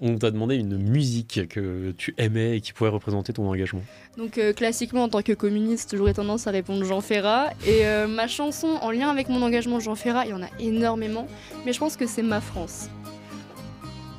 on 0.00 0.16
t'a 0.16 0.30
demandé 0.30 0.56
une 0.56 0.76
musique 0.76 1.48
que 1.48 1.92
tu 1.96 2.14
aimais 2.18 2.56
et 2.56 2.60
qui 2.60 2.72
pourrait 2.72 2.90
représenter 2.90 3.32
ton 3.32 3.48
engagement. 3.48 3.82
Donc 4.16 4.38
euh, 4.38 4.52
classiquement, 4.52 5.04
en 5.04 5.08
tant 5.08 5.22
que 5.22 5.32
communiste, 5.32 5.96
j'aurais 5.96 6.14
tendance 6.14 6.46
à 6.46 6.50
répondre 6.50 6.84
Jean 6.84 7.00
Ferrat. 7.00 7.50
Et 7.66 7.86
euh, 7.86 8.06
ma 8.06 8.28
chanson 8.28 8.78
en 8.80 8.90
lien 8.90 9.10
avec 9.10 9.28
mon 9.28 9.42
engagement 9.42 9.80
Jean 9.80 9.94
Ferrat, 9.94 10.26
il 10.26 10.30
y 10.30 10.34
en 10.34 10.42
a 10.42 10.48
énormément, 10.58 11.26
mais 11.64 11.72
je 11.72 11.78
pense 11.78 11.96
que 11.96 12.06
c'est 12.06 12.22
Ma 12.22 12.40
France. 12.40 12.88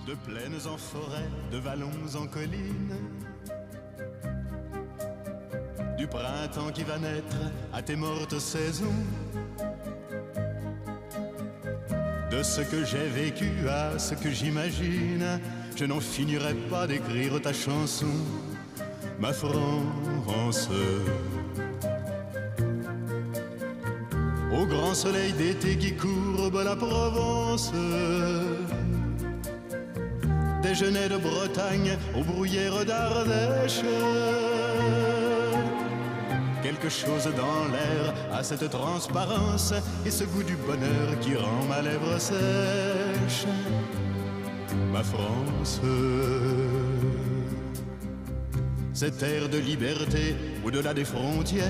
De 0.07 0.15
plaines 0.15 0.59
en 0.65 0.77
forêt, 0.77 1.29
de 1.51 1.57
vallons 1.57 1.91
en 2.15 2.27
collines. 2.27 2.95
Du 5.98 6.07
printemps 6.07 6.71
qui 6.74 6.83
va 6.83 6.98
naître 6.98 7.38
à 7.74 7.81
tes 7.81 7.95
mortes 7.95 8.39
saisons. 8.39 8.86
De 12.31 12.43
ce 12.43 12.62
que 12.62 12.86
j'ai 12.86 13.07
vécu 13.07 13.67
à 13.67 14.00
ce 14.00 14.13
que 14.15 14.29
j'imagine, 14.29 15.39
je 15.79 15.86
n'en 15.86 16.01
finirai 16.01 16.55
pas 16.69 16.86
d'écrire 16.88 17.41
ta 17.41 17.53
chanson. 17.53 18.13
ma 19.17 19.31
France. 19.31 20.67
Au 24.51 24.65
grand 24.65 24.93
soleil 24.93 25.31
d'été 25.31 25.77
qui 25.77 25.93
courbe 25.95 26.62
la 26.65 26.75
Provence, 26.75 27.71
déjeuner 30.62 31.07
de 31.07 31.17
Bretagne 31.17 31.98
aux 32.17 32.24
bruyères 32.24 32.83
d'Ardèche. 32.83 33.81
Quelque 36.62 36.89
chose 36.89 37.29
dans 37.38 37.63
l'air 37.71 38.13
a 38.33 38.43
cette 38.43 38.69
transparence 38.69 39.74
et 40.05 40.12
ce 40.12 40.25
goût 40.25 40.43
du 40.43 40.57
bonheur 40.57 41.17
qui 41.21 41.36
rend 41.38 41.63
ma 41.69 41.81
lèvre 41.81 42.19
sèche. 42.19 43.45
Ma 44.99 45.05
France, 45.05 45.79
cette 48.91 49.23
air 49.23 49.47
de 49.47 49.57
liberté 49.57 50.35
au-delà 50.65 50.93
des 50.93 51.05
frontières, 51.05 51.63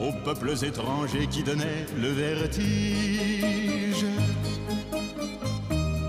aux 0.00 0.10
peuples 0.24 0.50
étrangers 0.64 1.28
qui 1.28 1.44
donnaient 1.44 1.86
le 1.96 2.08
vertige 2.08 4.04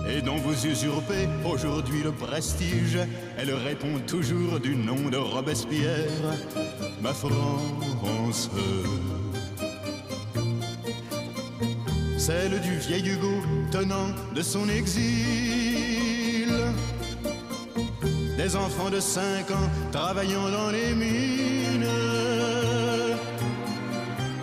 et 0.09 0.21
dont 0.23 0.37
vous 0.37 0.65
usurpez 0.65 1.29
aujourd'hui 1.47 2.01
le 2.01 2.11
prestige. 2.11 2.97
Elle 3.37 3.53
répond 3.53 3.99
toujours 4.07 4.59
du 4.59 4.75
nom 4.75 5.11
de 5.11 5.17
Robespierre, 5.17 6.09
ma 7.03 7.13
France. 7.13 8.49
Celle 12.17 12.59
du 12.61 12.77
vieil 12.77 13.07
Hugo 13.09 13.41
tenant 13.71 14.09
de 14.33 14.41
son 14.41 14.67
exil. 14.69 16.49
Des 18.37 18.55
enfants 18.55 18.89
de 18.89 18.99
5 18.99 19.51
ans 19.51 19.69
travaillant 19.91 20.49
dans 20.49 20.71
les 20.71 20.93
mines. 20.93 21.85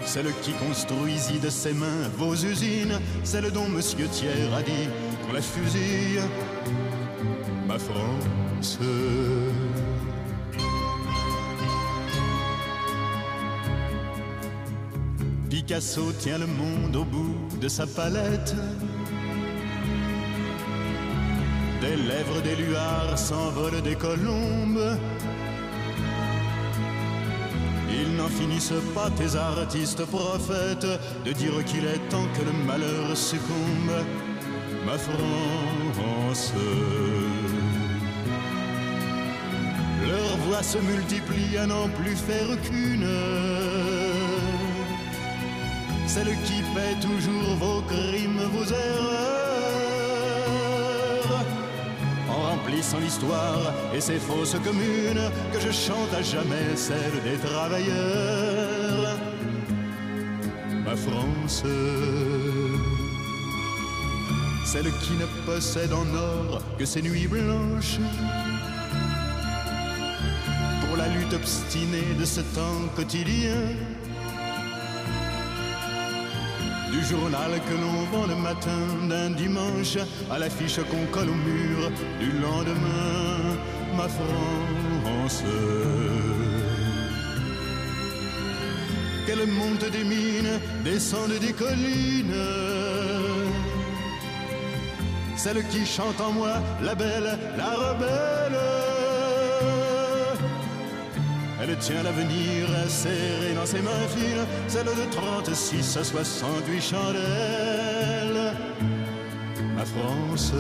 Celle 0.05 0.33
qui 0.43 0.53
construisit 0.53 1.39
de 1.39 1.49
ses 1.49 1.73
mains 1.73 2.09
vos 2.19 2.35
usines. 2.35 3.01
Celle 3.25 3.51
dont 3.51 3.69
Monsieur 3.69 4.07
Thiers 4.09 4.53
a 4.55 4.63
dit 4.63 4.89
qu'on 5.27 5.33
la 5.33 5.41
fusille. 5.41 6.21
Ma 7.67 7.79
France. 7.79 8.79
Picasso 15.65 16.13
tient 16.19 16.39
le 16.39 16.47
monde 16.47 16.97
au 16.97 17.05
bout 17.05 17.37
de 17.61 17.69
sa 17.69 17.87
palette. 17.87 18.53
Des 21.81 21.95
lèvres 21.95 22.41
des 22.43 22.57
luards 22.57 23.17
s'envolent 23.17 23.81
des 23.83 23.95
colombes. 23.95 24.99
Ils 27.91 28.17
n'en 28.17 28.27
finissent 28.27 28.83
pas, 28.93 29.09
tes 29.11 29.37
artistes 29.37 30.05
prophètes, 30.07 30.89
de 31.25 31.33
dire 31.33 31.65
qu'il 31.65 31.85
est 31.85 32.09
temps 32.09 32.27
que 32.35 32.45
le 32.45 32.67
malheur 32.67 33.17
succombe. 33.17 33.95
Ma 34.85 34.99
France. 34.99 36.53
Leurs 40.09 40.37
voix 40.39 40.63
se 40.65 40.79
multiplient 40.79 41.59
à 41.59 41.67
n'en 41.67 41.89
plus 41.89 42.17
faire 42.17 42.61
qu'une. 42.63 44.02
Celle 46.07 46.37
qui 46.45 46.63
paie 46.75 46.97
toujours 47.01 47.57
vos 47.59 47.81
crimes, 47.83 48.43
vos 48.53 48.65
erreurs. 48.65 49.23
En 52.29 52.41
remplissant 52.51 52.99
l'histoire 52.99 53.73
et 53.95 54.01
ses 54.01 54.19
fausses 54.19 54.57
communes, 54.65 55.31
que 55.53 55.61
je 55.61 55.71
chante 55.71 56.13
à 56.15 56.23
jamais 56.23 56.77
celle 56.77 57.23
des 57.25 57.39
travailleurs. 57.39 59.17
Ma 60.85 60.97
France. 60.97 61.65
Celle 64.67 64.91
qui 65.03 65.13
ne 65.13 65.27
possède 65.47 65.93
en 65.93 66.07
or 66.15 66.63
que 66.79 66.85
ses 66.85 67.03
nuits 67.03 67.27
blanches. 67.27 67.99
Pour 70.81 70.97
la 70.97 71.09
lutte 71.09 71.35
obstinée 71.35 72.15
de 72.19 72.25
ce 72.25 72.41
temps 72.41 72.89
quotidien. 72.97 73.61
Journal 77.09 77.51
que 77.69 77.75
l'on 77.75 78.05
vend 78.13 78.27
le 78.27 78.37
matin 78.37 78.81
d'un 79.09 79.31
dimanche 79.31 79.99
à 80.31 80.39
l'affiche 80.39 80.79
qu'on 80.89 81.05
colle 81.11 81.31
au 81.31 81.35
mur 81.35 81.91
du 82.21 82.31
lendemain, 82.39 83.59
ma 83.97 84.09
France. 84.09 85.43
Qu'elle 89.27 89.47
monte 89.49 89.91
des 89.91 90.05
mines, 90.05 90.61
descende 90.85 91.39
des 91.41 91.53
collines. 91.53 92.35
Celle 95.37 95.67
qui 95.69 95.85
chante 95.85 96.21
en 96.21 96.31
moi, 96.31 96.55
la 96.83 96.95
belle, 96.95 97.37
la 97.57 97.71
rebelle. 97.75 98.92
Elle 101.63 101.79
tient 101.79 102.03
l'avenir 102.03 102.69
serré 102.89 103.55
dans 103.55 103.67
ses 103.67 103.81
mains 103.81 104.09
fines, 104.09 104.47
celle 104.67 104.87
de 104.87 105.11
36 105.13 105.97
à 105.97 106.03
68 106.03 106.81
chandelles. 106.81 108.53
Ma 109.77 109.85
France. 109.85 110.53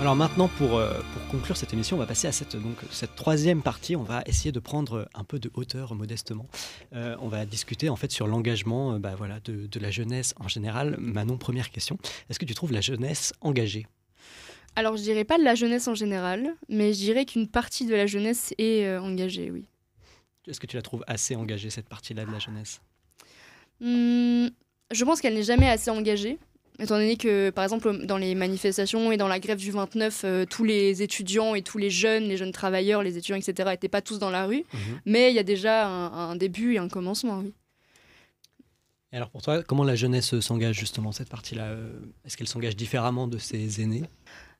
Alors 0.00 0.16
maintenant, 0.16 0.48
pour, 0.48 0.76
euh, 0.78 1.00
pour 1.12 1.26
conclure 1.28 1.56
cette 1.56 1.72
émission, 1.72 1.96
on 1.96 2.00
va 2.00 2.06
passer 2.06 2.26
à 2.26 2.32
cette, 2.32 2.56
donc, 2.56 2.76
cette 2.90 3.14
troisième 3.14 3.62
partie. 3.62 3.94
On 3.94 4.02
va 4.02 4.22
essayer 4.26 4.50
de 4.52 4.60
prendre 4.60 5.08
un 5.14 5.24
peu 5.24 5.38
de 5.38 5.50
hauteur 5.54 5.94
modestement. 5.94 6.46
Euh, 6.92 7.16
on 7.20 7.28
va 7.28 7.46
discuter 7.46 7.88
en 7.88 7.96
fait 7.96 8.10
sur 8.10 8.26
l'engagement 8.26 8.94
euh, 8.94 8.98
bah, 8.98 9.14
voilà, 9.16 9.38
de, 9.44 9.66
de 9.66 9.80
la 9.80 9.90
jeunesse 9.90 10.34
en 10.40 10.48
général. 10.48 10.96
Manon, 10.98 11.38
première 11.38 11.70
question. 11.70 11.98
Est-ce 12.28 12.38
que 12.38 12.44
tu 12.44 12.54
trouves 12.54 12.72
la 12.72 12.82
jeunesse 12.82 13.32
engagée? 13.40 13.86
Alors, 14.76 14.96
je 14.96 15.02
dirais 15.02 15.24
pas 15.24 15.38
de 15.38 15.44
la 15.44 15.54
jeunesse 15.54 15.86
en 15.88 15.94
général, 15.94 16.54
mais 16.68 16.92
je 16.92 16.98
dirais 16.98 17.24
qu'une 17.24 17.46
partie 17.48 17.86
de 17.86 17.94
la 17.94 18.06
jeunesse 18.06 18.52
est 18.58 18.84
euh, 18.84 19.00
engagée, 19.00 19.50
oui. 19.50 19.68
Est-ce 20.48 20.60
que 20.60 20.66
tu 20.66 20.76
la 20.76 20.82
trouves 20.82 21.04
assez 21.06 21.36
engagée, 21.36 21.70
cette 21.70 21.88
partie-là 21.88 22.24
de 22.24 22.32
la 22.32 22.38
jeunesse? 22.38 22.80
Hmm, 23.80 24.48
je 24.90 25.04
pense 25.04 25.20
qu'elle 25.20 25.34
n'est 25.34 25.42
jamais 25.42 25.68
assez 25.68 25.90
engagée. 25.90 26.38
Étant 26.80 26.96
donné 26.96 27.16
que, 27.16 27.50
par 27.50 27.62
exemple, 27.62 28.04
dans 28.04 28.18
les 28.18 28.34
manifestations 28.34 29.12
et 29.12 29.16
dans 29.16 29.28
la 29.28 29.38
grève 29.38 29.58
du 29.58 29.70
29, 29.70 30.22
euh, 30.24 30.44
tous 30.44 30.64
les 30.64 31.02
étudiants 31.02 31.54
et 31.54 31.62
tous 31.62 31.78
les 31.78 31.88
jeunes, 31.88 32.24
les 32.24 32.36
jeunes 32.36 32.50
travailleurs, 32.50 33.02
les 33.02 33.16
étudiants, 33.16 33.36
etc., 33.36 33.70
n'étaient 33.70 33.88
pas 33.88 34.02
tous 34.02 34.18
dans 34.18 34.30
la 34.30 34.46
rue. 34.46 34.64
Mhm. 34.72 35.00
Mais 35.06 35.30
il 35.30 35.36
y 35.36 35.38
a 35.38 35.44
déjà 35.44 35.86
un, 35.86 36.30
un 36.30 36.36
début 36.36 36.74
et 36.74 36.78
un 36.78 36.88
commencement, 36.88 37.38
oui. 37.38 37.54
Et 39.12 39.16
alors 39.16 39.30
pour 39.30 39.42
toi, 39.42 39.62
comment 39.62 39.84
la 39.84 39.94
jeunesse 39.94 40.40
s'engage 40.40 40.76
justement 40.76 41.12
cette 41.12 41.28
partie-là? 41.28 41.66
Euh, 41.66 41.92
Est-ce 42.24 42.36
qu'elle 42.36 42.48
s'engage 42.48 42.74
différemment 42.74 43.28
de 43.28 43.38
ses 43.38 43.80
aînés? 43.80 44.02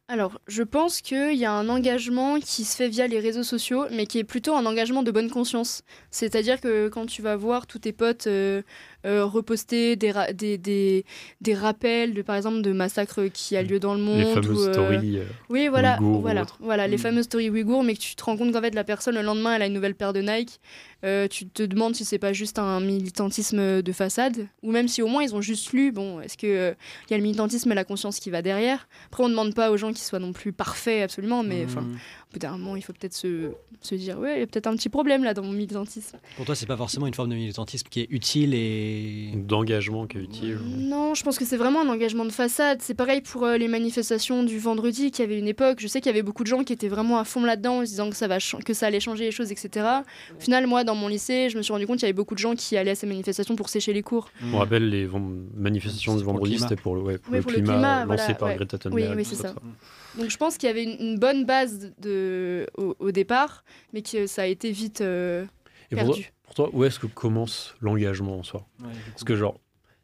Alors, 0.06 0.38
je 0.46 0.62
pense 0.62 1.00
qu'il 1.00 1.34
y 1.34 1.46
a 1.46 1.52
un 1.52 1.70
engagement 1.70 2.38
qui 2.38 2.64
se 2.64 2.76
fait 2.76 2.88
via 2.90 3.06
les 3.06 3.20
réseaux 3.20 3.42
sociaux, 3.42 3.86
mais 3.90 4.06
qui 4.06 4.18
est 4.18 4.24
plutôt 4.24 4.54
un 4.54 4.66
engagement 4.66 5.02
de 5.02 5.10
bonne 5.10 5.30
conscience. 5.30 5.82
C'est-à-dire 6.10 6.60
que 6.60 6.88
quand 6.88 7.06
tu 7.06 7.22
vas 7.22 7.36
voir 7.36 7.66
tous 7.66 7.78
tes 7.78 7.92
potes 7.94 8.26
euh, 8.26 8.60
euh, 9.04 9.24
reposter 9.24 9.96
des, 9.96 10.10
ra- 10.10 10.32
des, 10.32 10.58
des, 10.58 11.04
des 11.40 11.54
rappels, 11.54 12.14
de, 12.14 12.22
par 12.22 12.36
exemple, 12.36 12.62
de 12.62 12.72
massacres 12.72 13.26
qui 13.32 13.56
a 13.56 13.62
lieu 13.62 13.78
dans 13.78 13.94
le 13.94 14.00
monde. 14.00 14.18
Les 14.18 14.24
fameuses 14.34 14.58
ou, 14.62 14.68
euh, 14.68 14.72
stories. 14.72 15.18
euh, 15.18 15.24
Oui, 15.50 15.68
voilà, 15.68 15.98
voilà, 16.00 16.42
autres. 16.42 16.58
voilà 16.60 16.86
les 16.88 16.96
Mm. 16.96 17.00
fameuses 17.00 17.24
stories 17.24 17.50
ouïghours, 17.50 17.82
mais 17.84 17.94
que 17.94 18.00
tu 18.00 18.14
te 18.16 18.24
rends 18.24 18.36
compte 18.36 18.52
qu'en 18.52 18.60
fait, 18.60 18.74
la 18.74 18.84
personne, 18.84 19.14
le 19.14 19.22
lendemain, 19.22 19.54
elle 19.56 19.62
a 19.62 19.66
une 19.66 19.72
nouvelle 19.74 19.94
paire 19.94 20.12
de 20.12 20.20
Nike. 20.20 20.60
Euh, 21.04 21.28
tu 21.28 21.46
te 21.46 21.62
demandes 21.62 21.94
si 21.94 22.04
c'est 22.06 22.18
pas 22.18 22.32
juste 22.32 22.58
un 22.58 22.80
militantisme 22.80 23.82
de 23.82 23.92
façade, 23.92 24.48
ou 24.62 24.70
même 24.72 24.88
si 24.88 25.02
au 25.02 25.06
moins 25.06 25.22
ils 25.22 25.34
ont 25.34 25.42
juste 25.42 25.72
lu, 25.72 25.92
bon, 25.92 26.20
est-ce 26.20 26.36
qu'il 26.38 26.48
il 26.48 27.10
y 27.10 27.14
a 27.14 27.16
le 27.18 27.22
militantisme 27.22 27.70
et 27.72 27.74
la 27.74 27.84
conscience 27.84 28.18
qui 28.20 28.30
va 28.30 28.40
derrière? 28.40 28.88
Après, 29.08 29.22
on 29.22 29.26
ne 29.26 29.32
demande 29.32 29.54
pas 29.54 29.70
aux 29.70 29.76
gens 29.76 29.88
qu'ils 29.90 29.98
soient 30.04 30.18
non 30.18 30.32
plus 30.32 30.52
parfaits, 30.52 31.02
absolument, 31.02 31.42
mais 31.42 31.64
enfin, 31.66 31.82
Mhm. 31.82 31.92
au 31.94 32.32
bout 32.32 32.38
d'un 32.38 32.52
moment, 32.52 32.74
il 32.76 32.82
faut 32.82 32.94
peut-être 32.94 33.12
se, 33.14 33.50
se 33.82 33.94
dire, 33.96 34.18
ouais, 34.18 34.36
il 34.36 34.40
y 34.40 34.42
a 34.42 34.46
peut-être 34.46 34.66
un 34.66 34.76
petit 34.76 34.88
problème 34.88 35.24
là 35.24 35.34
dans 35.34 35.42
mon 35.42 35.52
militantisme. 35.52 36.16
Pour 36.36 36.46
toi, 36.46 36.54
c'est 36.54 36.64
pas 36.66 36.76
forcément 36.78 37.06
une 37.06 37.12
forme 37.14 37.28
de 37.30 37.34
militantisme 37.34 37.86
qui 37.90 38.00
est 38.00 38.06
utile 38.10 38.54
et 38.54 38.93
d'engagement 39.34 40.06
qui 40.06 40.18
est 40.18 40.22
utile. 40.22 40.58
Non, 40.78 41.14
je 41.14 41.22
pense 41.22 41.38
que 41.38 41.44
c'est 41.44 41.56
vraiment 41.56 41.82
un 41.82 41.88
engagement 41.88 42.24
de 42.24 42.32
façade. 42.32 42.80
C'est 42.82 42.94
pareil 42.94 43.20
pour 43.20 43.44
euh, 43.44 43.56
les 43.56 43.68
manifestations 43.68 44.42
du 44.42 44.58
vendredi, 44.58 45.10
qu'il 45.10 45.22
y 45.24 45.26
avait 45.26 45.38
une 45.38 45.48
époque. 45.48 45.78
Je 45.80 45.86
sais 45.86 46.00
qu'il 46.00 46.10
y 46.10 46.14
avait 46.14 46.22
beaucoup 46.22 46.42
de 46.42 46.48
gens 46.48 46.64
qui 46.64 46.72
étaient 46.72 46.88
vraiment 46.88 47.18
à 47.18 47.24
fond 47.24 47.44
là-dedans, 47.44 47.78
en 47.78 47.84
se 47.84 47.90
disant 47.90 48.10
que 48.10 48.16
ça, 48.16 48.28
va 48.28 48.38
que 48.38 48.74
ça 48.74 48.86
allait 48.86 49.00
changer 49.00 49.24
les 49.24 49.30
choses, 49.30 49.52
etc. 49.52 49.86
Au 50.36 50.40
final, 50.40 50.66
moi, 50.66 50.84
dans 50.84 50.94
mon 50.94 51.08
lycée, 51.08 51.48
je 51.50 51.56
me 51.56 51.62
suis 51.62 51.72
rendu 51.72 51.86
compte 51.86 51.96
qu'il 51.98 52.06
y 52.06 52.10
avait 52.10 52.12
beaucoup 52.12 52.34
de 52.34 52.40
gens 52.40 52.54
qui 52.54 52.76
allaient 52.76 52.92
à 52.92 52.94
ces 52.94 53.06
manifestations 53.06 53.56
pour 53.56 53.68
sécher 53.68 53.92
les 53.92 54.02
cours. 54.02 54.28
On 54.52 54.58
rappelle 54.58 54.88
les 54.88 55.08
manifestations 55.54 56.16
du 56.16 56.24
vendredi, 56.24 56.58
c'était 56.58 56.76
pour 56.76 56.94
le, 56.94 57.02
ouais, 57.02 57.18
pour 57.18 57.32
Oui, 57.32 57.38
le 57.38 57.42
pour 57.42 57.52
le 57.52 57.56
climat, 57.58 57.72
climat, 57.72 58.04
lancé 58.04 58.16
voilà, 58.16 58.34
par 58.34 58.48
ouais. 58.48 58.56
Greta 58.56 58.78
Thunberg. 58.78 59.16
oui, 59.16 59.24
c'est 59.24 59.34
ça. 59.34 59.48
ça. 59.48 59.54
Donc 60.18 60.30
je 60.30 60.36
pense 60.36 60.56
qu'il 60.56 60.68
y 60.68 60.70
avait 60.70 60.84
une, 60.84 60.96
une 61.00 61.18
bonne 61.18 61.44
base 61.44 61.92
de, 62.00 62.66
au, 62.78 62.94
au 62.98 63.10
départ, 63.10 63.64
mais 63.92 64.02
que 64.02 64.26
ça 64.26 64.42
a 64.42 64.46
été 64.46 64.70
vite 64.70 65.00
euh, 65.00 65.44
Et 65.90 65.96
pour. 65.96 66.16
Pour 66.54 66.70
toi, 66.70 66.76
où 66.76 66.84
est-ce 66.84 66.98
que 66.98 67.06
commence 67.06 67.74
l'engagement 67.80 68.38
en 68.38 68.42
soi 68.42 68.66
Parce 69.10 69.24
que 69.24 69.36
genre, 69.36 69.58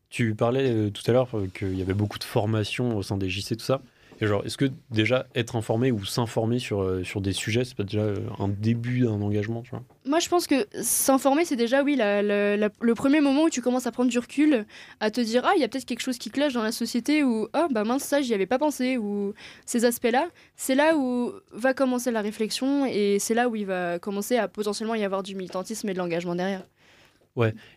Tu 0.08 0.34
parlais 0.34 0.68
euh, 0.70 0.90
tout 0.90 1.08
à 1.08 1.12
l'heure 1.12 1.28
euh, 1.34 1.46
qu'il 1.46 1.78
y 1.78 1.82
avait 1.82 1.94
beaucoup 1.94 2.18
de 2.18 2.24
formations 2.24 2.96
au 2.96 3.02
sein 3.02 3.16
des 3.16 3.30
JC, 3.30 3.56
tout 3.56 3.64
ça. 3.64 3.80
Et 4.22 4.26
genre, 4.26 4.44
est-ce 4.44 4.58
que 4.58 4.66
déjà 4.90 5.26
être 5.34 5.56
informé 5.56 5.90
ou 5.90 6.04
s'informer 6.04 6.58
sur, 6.58 6.82
euh, 6.82 7.02
sur 7.04 7.22
des 7.22 7.32
sujets, 7.32 7.64
c'est 7.64 7.74
pas 7.74 7.84
déjà 7.84 8.00
euh, 8.00 8.18
un 8.38 8.48
début 8.48 9.00
d'un 9.00 9.20
engagement, 9.22 9.62
tu 9.62 9.70
vois? 9.70 9.82
Moi, 10.04 10.18
je 10.18 10.28
pense 10.28 10.46
que 10.46 10.66
s'informer, 10.82 11.46
c'est 11.46 11.56
déjà, 11.56 11.82
oui, 11.82 11.96
la- 11.96 12.20
la- 12.22 12.56
la- 12.58 12.68
le 12.80 12.94
premier 12.94 13.22
moment 13.22 13.44
où 13.44 13.50
tu 13.50 13.62
commences 13.62 13.86
à 13.86 13.92
prendre 13.92 14.10
du 14.10 14.18
recul, 14.18 14.66
à 15.00 15.10
te 15.10 15.22
dire, 15.22 15.42
ah, 15.46 15.52
il 15.56 15.60
y 15.62 15.64
a 15.64 15.68
peut-être 15.68 15.86
quelque 15.86 16.02
chose 16.02 16.18
qui 16.18 16.30
cloche 16.30 16.52
dans 16.52 16.62
la 16.62 16.72
société, 16.72 17.24
ou, 17.24 17.48
ah, 17.54 17.68
bah 17.70 17.84
mince, 17.84 18.02
ça, 18.04 18.20
j'y 18.20 18.34
avais 18.34 18.44
pas 18.44 18.58
pensé, 18.58 18.98
ou 18.98 19.32
ces 19.64 19.86
aspects-là. 19.86 20.28
C'est 20.54 20.74
là 20.74 20.96
où 20.96 21.32
va 21.52 21.72
commencer 21.72 22.10
la 22.10 22.20
réflexion, 22.20 22.84
et 22.84 23.16
c'est 23.18 23.34
là 23.34 23.48
où 23.48 23.56
il 23.56 23.64
va 23.64 23.98
commencer 23.98 24.36
à 24.36 24.48
potentiellement 24.48 24.94
y 24.96 25.04
avoir 25.04 25.22
du 25.22 25.34
militantisme 25.34 25.88
et 25.88 25.94
de 25.94 25.98
l'engagement 25.98 26.34
derrière. 26.34 26.66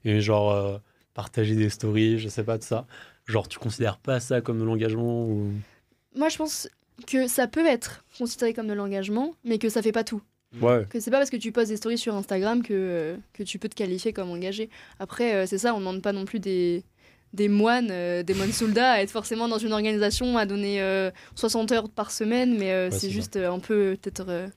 Et 0.03 0.19
genre, 0.19 0.51
euh, 0.51 0.77
partager 1.13 1.56
des 1.56 1.69
stories, 1.69 2.19
je 2.19 2.27
sais 2.27 2.43
pas 2.43 2.58
de 2.58 2.63
ça. 2.63 2.86
Genre, 3.27 3.47
tu 3.47 3.60
considères 3.60 3.97
pas 3.97 4.19
ça 4.19 4.41
comme 4.41 4.60
de 4.60 4.65
l'engagement 4.65 5.25
ou... 5.25 5.51
Moi, 6.15 6.30
je 6.30 6.38
pense 6.38 6.69
que 7.08 7.28
ça 7.28 7.47
peut 7.47 7.65
être 7.65 8.04
considéré 8.17 8.54
comme 8.54 8.67
de 8.67 8.73
l'engagement, 8.73 9.34
mais 9.43 9.58
que 9.58 9.69
ça 9.69 9.82
fait 9.82 9.91
pas 9.91 10.04
tout. 10.04 10.21
Ouais. 10.62 10.86
Que 10.89 10.99
c'est 10.99 11.10
pas 11.10 11.17
parce 11.17 11.32
que 11.32 11.38
tu 11.38 11.52
poses 11.52 11.69
des 11.69 11.78
stories 11.78 11.97
sur 11.97 12.13
Instagram 12.15 12.62
que, 12.62 12.73
euh, 12.73 13.17
que 13.34 13.41
tu 13.41 13.58
peux 13.58 13.67
te 13.69 13.76
qualifier 13.76 14.13
comme 14.13 14.30
engagé. 14.30 14.69
Après, 14.99 15.34
euh, 15.34 15.45
c'est 15.47 15.58
ça, 15.58 15.73
on 15.73 15.80
demande 15.80 16.04
pas 16.04 16.13
non 16.13 16.26
plus 16.26 16.39
des, 16.39 16.84
des 17.34 17.47
moines, 17.49 17.89
euh, 17.89 18.21
des 18.21 18.36
moines 18.36 18.52
soldats 18.52 18.91
à 18.91 19.02
être 19.02 19.10
forcément 19.10 19.47
dans 19.47 19.58
une 19.58 19.73
organisation, 19.73 20.38
à 20.38 20.45
donner 20.45 20.80
euh, 20.82 21.10
60 21.36 21.71
heures 21.71 21.89
par 21.89 22.12
semaine, 22.12 22.56
mais 22.58 22.71
euh, 22.71 22.89
Ouais, 22.89 22.99
c'est 22.99 23.10
juste 23.10 23.36
un 23.38 23.58
peu 23.60 23.97
peut-être 23.99 24.26
euh, 24.30 24.47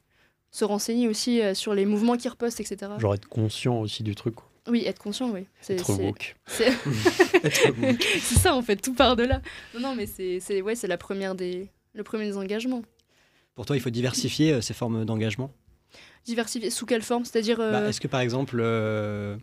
se 0.51 0.67
renseigner 0.67 1.09
aussi 1.09 1.41
euh, 1.41 1.55
sur 1.55 1.73
les 1.75 1.87
mouvements 1.87 2.19
qu'ils 2.19 2.31
repostent, 2.31 2.61
etc. 2.61 2.93
Genre 2.99 3.15
être 3.15 3.29
conscient 3.29 3.81
aussi 3.81 4.03
du 4.03 4.15
truc, 4.15 4.35
quoi. 4.35 4.51
Oui, 4.69 4.85
être 4.87 4.99
conscient, 4.99 5.31
oui. 5.31 5.47
C'est 5.61 5.75
Être 5.75 5.87
c'est- 5.87 6.03
woke. 6.07 6.37
c'est- 6.47 6.71
ça 8.39 8.55
en 8.55 8.63
fait, 8.63 8.77
tout 8.77 8.95
part 8.95 9.17
de 9.17 9.25
là. 9.25 9.41
Non, 9.75 9.81
non, 9.81 9.95
mais 9.95 10.07
c'est 10.07 10.41
c'est- 10.41 10.63
ouais, 10.63 10.75
c'est 10.75 10.87
la 10.89 10.99
première 10.99 11.35
des, 11.35 11.69
le 11.95 12.03
premier 12.03 12.25
des 12.27 12.37
engagements. 12.37 12.83
Pour 13.55 13.65
toi, 13.67 13.77
il 13.77 13.81
faut 13.81 13.91
diversifier 13.91 14.53
euh, 14.53 14.61
ces 14.61 14.75
formes 14.75 15.05
d'engagement? 15.05 15.51
Diversifier 16.25 16.71
sous 16.71 16.87
quelle 16.87 17.03
forme? 17.03 17.25
C'est-à-dire. 17.25 17.61
euh, 17.61 17.71
Bah, 17.73 17.89
est-ce 17.89 18.01
que 18.01 18.09
par 18.09 18.21
exemple, 18.21 18.59
euh, 18.61 19.37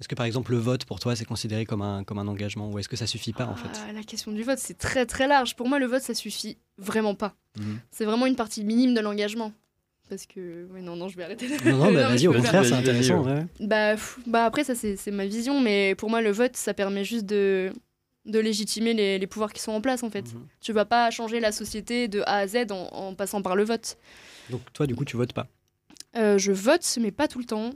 est-ce 0.00 0.08
que 0.08 0.14
par 0.14 0.26
exemple 0.26 0.52
le 0.52 0.58
vote 0.58 0.84
pour 0.84 1.00
toi 1.00 1.16
c'est 1.16 1.24
considéré 1.24 1.64
comme 1.64 1.82
un 1.82 2.04
comme 2.04 2.18
un 2.18 2.28
engagement? 2.28 2.70
Ou 2.70 2.78
est-ce 2.78 2.88
que 2.88 2.96
ça 2.96 3.06
suffit 3.06 3.32
pas 3.32 3.46
en 3.46 3.56
fait? 3.56 3.68
Ah, 3.88 3.92
La 3.92 4.02
question 4.02 4.30
du 4.32 4.42
vote, 4.42 4.58
c'est 4.58 4.76
très 4.78 5.06
très 5.06 5.26
large. 5.26 5.56
Pour 5.56 5.68
moi, 5.68 5.78
le 5.78 5.86
vote, 5.86 6.02
ça 6.02 6.14
suffit 6.14 6.58
vraiment 6.78 7.14
pas. 7.14 7.34
Mhm. 7.58 7.80
C'est 7.90 8.04
vraiment 8.04 8.26
une 8.26 8.36
partie 8.36 8.62
minime 8.64 8.94
de 8.94 9.00
l'engagement. 9.00 9.52
Parce 10.08 10.26
que. 10.26 10.66
Ouais, 10.72 10.80
non, 10.82 10.94
non, 10.96 11.08
je 11.08 11.16
vais 11.16 11.24
arrêter. 11.24 11.48
Non, 11.64 11.76
non, 11.76 11.84
bah, 11.86 11.90
mais 11.92 12.02
vas-y, 12.02 12.26
au 12.28 12.32
contraire, 12.32 12.64
c'est 12.64 12.72
intéressant. 12.74 13.24
ouais. 13.24 13.44
Bah, 13.60 13.92
pff, 13.94 14.18
bah 14.26 14.44
après, 14.44 14.62
ça, 14.64 14.74
c'est 14.74 14.96
c'est 14.96 15.10
ma 15.10 15.26
vision. 15.26 15.60
Mais 15.60 15.94
pour 15.96 16.10
moi, 16.10 16.20
le 16.22 16.30
vote, 16.30 16.56
ça 16.56 16.74
permet 16.74 17.02
juste 17.04 17.26
de, 17.26 17.72
de 18.24 18.38
légitimer 18.38 18.94
les, 18.94 19.18
les 19.18 19.26
pouvoirs 19.26 19.52
qui 19.52 19.60
sont 19.62 19.72
en 19.72 19.80
place, 19.80 20.02
en 20.02 20.10
fait. 20.10 20.32
Mhm. 20.32 20.46
Tu 20.60 20.72
vas 20.72 20.84
pas 20.84 21.10
changer 21.10 21.40
la 21.40 21.50
société 21.52 22.06
de 22.08 22.20
A 22.26 22.36
à 22.38 22.46
Z 22.46 22.70
en, 22.70 22.88
en 22.92 23.14
passant 23.14 23.42
par 23.42 23.56
le 23.56 23.64
vote. 23.64 23.98
Donc 24.50 24.60
toi, 24.72 24.86
du 24.86 24.94
coup, 24.94 25.04
tu 25.04 25.16
votes 25.16 25.32
pas. 25.32 25.48
Euh, 26.16 26.38
je 26.38 26.52
vote, 26.52 26.98
mais 27.00 27.10
pas 27.10 27.26
tout 27.28 27.38
le 27.40 27.44
temps. 27.44 27.70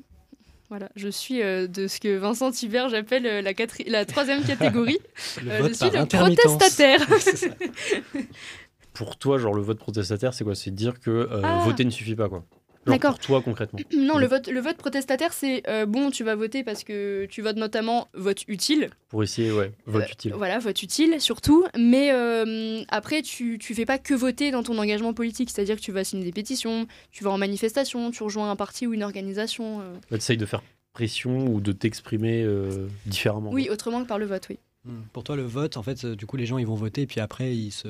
Voilà, 0.69 0.89
je 0.95 1.09
suis 1.09 1.43
euh, 1.43 1.67
de 1.67 1.89
ce 1.89 1.99
que 1.99 2.17
Vincent 2.17 2.53
Hubert 2.63 2.89
j'appelle 2.91 3.27
euh, 3.27 3.43
la, 3.43 3.51
la 3.89 4.05
troisième 4.05 4.45
catégorie. 4.47 4.99
Le 5.43 5.51
Euh, 5.51 5.59
vote 5.63 5.69
je 5.71 5.75
suis 5.75 5.91
par 5.91 6.29
le 6.29 6.37
protestataire. 6.37 7.01
Pour 9.01 9.17
toi, 9.17 9.39
genre 9.39 9.55
le 9.55 9.63
vote 9.63 9.79
protestataire, 9.79 10.35
c'est 10.35 10.45
quoi? 10.45 10.55
C'est 10.55 10.71
dire 10.75 11.01
que 11.01 11.11
euh, 11.11 11.41
Ah. 11.43 11.63
voter 11.65 11.87
ne 11.87 11.91
suffit 11.91 12.15
pas, 12.15 12.29
quoi. 12.29 12.45
D'accord. 12.87 13.13
pour 13.13 13.21
toi, 13.21 13.41
concrètement. 13.43 13.79
Non, 13.97 14.17
Oui. 14.17 14.21
le 14.21 14.27
vote, 14.27 14.47
le 14.49 14.61
vote 14.61 14.77
protestataire, 14.77 15.33
c'est 15.33 15.63
euh, 15.69 15.87
bon, 15.87 16.11
tu 16.11 16.23
vas 16.23 16.35
voter 16.35 16.65
parce 16.65 16.85
que 16.85 17.25
tu 17.31 17.41
votes 17.41 17.57
notamment 17.57 18.09
vote 18.13 18.45
utile. 18.47 18.91
Pour 19.09 19.23
essayer, 19.23 19.53
ouais, 19.53 19.73
vote 19.87 20.03
Euh, 20.03 20.13
utile. 20.13 20.33
Voilà, 20.37 20.59
vote 20.59 20.83
utile 20.83 21.19
surtout. 21.19 21.65
Mais 21.79 22.11
euh, 22.13 22.83
après, 22.89 23.23
tu, 23.23 23.59
tu 23.59 23.75
fais 23.75 23.87
pas 23.87 23.97
que 23.99 24.13
voter 24.13 24.51
dans 24.51 24.63
ton 24.63 24.77
engagement 24.79 25.15
politique. 25.15 25.49
C'est-à-dire 25.51 25.77
que 25.77 25.83
tu 25.83 25.93
vas 25.93 26.05
signer 26.05 26.25
des 26.25 26.33
pétitions, 26.33 26.87
tu 27.11 27.25
vas 27.25 27.31
en 27.31 27.39
manifestation, 27.39 28.11
tu 28.11 28.23
rejoins 28.23 28.51
un 28.51 28.57
parti 28.57 28.87
ou 28.87 28.93
une 28.93 29.03
organisation. 29.03 29.81
euh. 29.81 29.95
Tu 30.09 30.15
essayes 30.17 30.37
de 30.39 30.47
faire 30.47 30.63
pression 30.93 31.47
ou 31.47 31.61
de 31.63 31.73
t'exprimer 31.73 32.43
euh, 32.43 32.87
différemment. 33.07 33.51
Oui, 33.51 33.69
autrement 33.71 34.03
que 34.03 34.09
par 34.09 34.19
le 34.19 34.27
vote, 34.27 34.47
oui. 34.51 34.59
Hmm. 34.87 35.03
Pour 35.13 35.23
toi, 35.25 35.37
le 35.37 35.43
vote, 35.45 35.77
en 35.77 35.83
fait, 35.83 36.07
du 36.07 36.25
coup, 36.25 36.37
les 36.39 36.47
gens 36.47 36.57
ils 36.57 36.67
vont 36.67 36.75
voter 36.75 37.03
et 37.03 37.07
puis 37.07 37.21
après 37.21 37.55
ils 37.55 37.71
se 37.71 37.89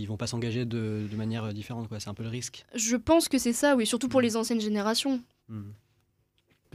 ils 0.00 0.06
vont 0.06 0.16
pas 0.16 0.26
s'engager 0.26 0.64
de, 0.64 1.06
de 1.10 1.16
manière 1.16 1.44
euh, 1.44 1.52
différente 1.52 1.88
quoi. 1.88 2.00
C'est 2.00 2.08
un 2.10 2.14
peu 2.14 2.22
le 2.22 2.28
risque. 2.28 2.64
Je 2.74 2.96
pense 2.96 3.28
que 3.28 3.38
c'est 3.38 3.52
ça, 3.52 3.76
oui, 3.76 3.86
surtout 3.86 4.08
pour 4.08 4.20
Mm. 4.20 4.24
les 4.24 4.36
anciennes 4.36 4.60
générations. 4.60 5.20
Hmm. 5.48 5.70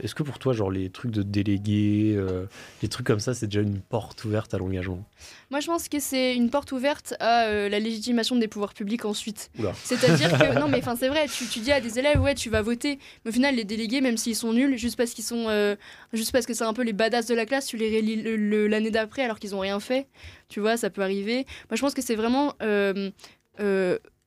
Est-ce 0.02 0.14
que 0.14 0.22
pour 0.22 0.38
toi, 0.38 0.52
genre 0.52 0.70
les 0.70 0.90
trucs 0.90 1.10
de 1.10 1.22
délégués, 1.22 2.14
euh, 2.16 2.46
les 2.82 2.88
trucs 2.88 3.06
comme 3.06 3.20
ça, 3.20 3.34
c'est 3.34 3.46
déjà 3.46 3.60
une 3.62 3.80
porte 3.80 4.24
ouverte 4.24 4.54
à 4.54 4.58
l'engagement? 4.58 5.04
Moi, 5.50 5.60
je 5.60 5.66
pense 5.66 5.88
que 5.88 5.98
c'est 5.98 6.36
une 6.36 6.50
porte 6.50 6.72
ouverte 6.72 7.14
à 7.20 7.46
euh, 7.46 7.68
la 7.68 7.80
légitimation 7.80 8.36
des 8.36 8.48
pouvoirs 8.48 8.74
publics 8.74 9.04
ensuite. 9.04 9.50
C'est-à-dire 9.84 10.30
que, 10.38 10.54
non, 10.60 10.68
mais 10.68 10.78
enfin, 10.78 10.94
c'est 10.96 11.08
vrai, 11.08 11.26
tu, 11.26 11.46
tu 11.46 11.58
dis 11.60 11.72
à 11.72 11.80
des 11.80 11.98
élèves, 11.98 12.20
ouais, 12.20 12.34
tu 12.34 12.48
vas 12.50 12.62
voter, 12.62 12.98
mais 13.24 13.30
au 13.30 13.32
final, 13.32 13.56
les 13.56 13.64
délégués, 13.64 14.00
même 14.00 14.16
s'ils 14.16 14.36
sont 14.36 14.52
nuls, 14.52 14.76
juste 14.78 14.96
parce 14.96 15.10
qu'ils 15.12 15.24
sont, 15.24 15.46
euh, 15.48 15.74
juste 16.12 16.32
parce 16.32 16.46
que 16.46 16.54
c'est 16.54 16.64
un 16.64 16.72
peu 16.74 16.82
les 16.82 16.92
badass 16.92 17.26
de 17.26 17.34
la 17.34 17.44
classe, 17.46 17.66
tu 17.66 17.76
les 17.76 18.00
le- 18.02 18.66
l'année 18.68 18.90
d'après 18.90 19.22
alors 19.22 19.38
qu'ils 19.38 19.54
ont 19.54 19.60
rien 19.60 19.80
fait. 19.80 20.06
Tu 20.48 20.60
vois, 20.60 20.76
ça 20.76 20.90
peut 20.90 21.02
arriver. 21.02 21.44
Moi, 21.70 21.76
je 21.76 21.80
pense 21.80 21.94
que 21.94 22.02
c'est 22.02 22.14
vraiment 22.14 22.54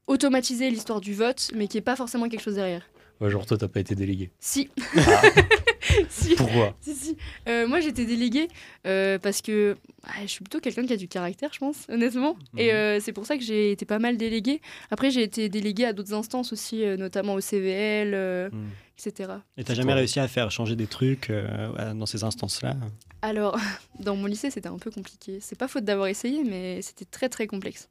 automatiser 0.07 0.69
l'histoire 0.69 0.99
du 1.01 1.13
vote, 1.13 1.51
mais 1.55 1.67
qui 1.67 1.77
est 1.77 1.81
pas 1.81 1.95
forcément 1.95 2.27
quelque 2.27 2.41
chose 2.41 2.55
derrière. 2.55 2.83
Ouais, 3.21 3.29
genre 3.29 3.45
toi, 3.45 3.57
t'as 3.57 3.67
pas 3.67 3.79
été 3.79 3.93
délégué. 3.95 4.31
Si. 4.39 4.69
Ah. 4.97 5.21
si. 6.09 6.35
Pourquoi? 6.35 6.75
Si, 6.81 6.95
si. 6.95 7.17
Euh, 7.47 7.67
moi, 7.67 7.79
j'étais 7.79 8.05
déléguée 8.05 8.47
euh, 8.87 9.19
parce 9.19 9.41
que 9.41 9.77
ah, 10.03 10.21
je 10.23 10.27
suis 10.27 10.39
plutôt 10.43 10.59
quelqu'un 10.59 10.85
qui 10.87 10.93
a 10.93 10.97
du 10.97 11.07
caractère, 11.07 11.51
je 11.53 11.59
pense, 11.59 11.85
honnêtement. 11.89 12.35
Et 12.57 12.69
Mhm. 12.69 12.75
euh, 12.75 12.99
c'est 12.99 13.13
pour 13.13 13.25
ça 13.27 13.37
que 13.37 13.43
j'ai 13.43 13.71
été 13.71 13.85
pas 13.85 13.99
mal 13.99 14.17
déléguée. 14.17 14.59
Après, 14.89 15.11
j'ai 15.11 15.21
été 15.21 15.49
déléguée 15.49 15.85
à 15.85 15.93
d'autres 15.93 16.13
instances 16.13 16.51
aussi, 16.51 16.83
euh, 16.83 16.97
notamment 16.97 17.35
au 17.35 17.41
CVL, 17.41 18.13
euh, 18.15 18.49
Hmm. 18.49 18.69
etc. 18.97 19.33
Et 19.57 19.63
t'as 19.63 19.75
jamais 19.75 19.91
Toi. 19.91 19.95
réussi 19.99 20.19
à 20.19 20.27
faire 20.27 20.49
changer 20.49 20.75
des 20.75 20.87
trucs 20.87 21.29
euh, 21.29 21.93
dans 21.93 22.07
ces 22.07 22.23
instances-là? 22.23 22.75
Alors, 23.21 23.55
dans 23.99 24.15
mon 24.15 24.25
lycée, 24.25 24.49
c'était 24.49 24.69
un 24.69 24.79
peu 24.79 24.89
compliqué. 24.89 25.37
C'est 25.41 25.57
pas 25.57 25.67
faute 25.67 25.85
d'avoir 25.85 26.07
essayé, 26.07 26.43
mais 26.43 26.81
c'était 26.81 27.05
très, 27.05 27.29
très 27.29 27.45
complexe. 27.45 27.87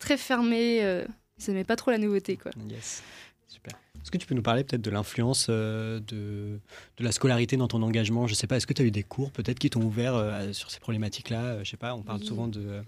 Très 0.00 0.16
fermé. 0.16 0.80
Euh, 0.82 1.04
ils 1.38 1.50
aimaient 1.50 1.62
pas 1.64 1.76
trop 1.76 1.90
la 1.92 1.98
nouveauté, 1.98 2.36
quoi. 2.36 2.50
Yes. 2.68 3.02
Super. 3.46 3.74
Est-ce 4.02 4.10
que 4.10 4.18
tu 4.18 4.26
peux 4.26 4.34
nous 4.34 4.42
parler 4.42 4.64
peut-être 4.64 4.82
de 4.82 4.90
l'influence 4.90 5.46
euh, 5.48 6.00
de, 6.00 6.58
de 6.96 7.04
la 7.04 7.12
scolarité 7.12 7.56
dans 7.56 7.68
ton 7.68 7.82
engagement? 7.82 8.26
Je 8.26 8.34
sais 8.34 8.46
pas, 8.46 8.56
est-ce 8.56 8.66
que 8.66 8.72
tu 8.74 8.82
as 8.82 8.84
eu 8.84 8.90
des 8.90 9.02
cours 9.04 9.30
peut-être 9.30 9.58
qui 9.58 9.70
t'ont 9.70 9.82
ouvert 9.82 10.14
euh, 10.14 10.52
sur 10.52 10.70
ces 10.70 10.80
problématiques-là? 10.80 11.42
Euh, 11.44 11.64
Je 11.64 11.70
sais 11.70 11.76
pas, 11.76 11.94
on 11.94 12.02
parle 12.02 12.20
Oui. 12.20 12.26
souvent 12.26 12.48
de. 12.48 12.82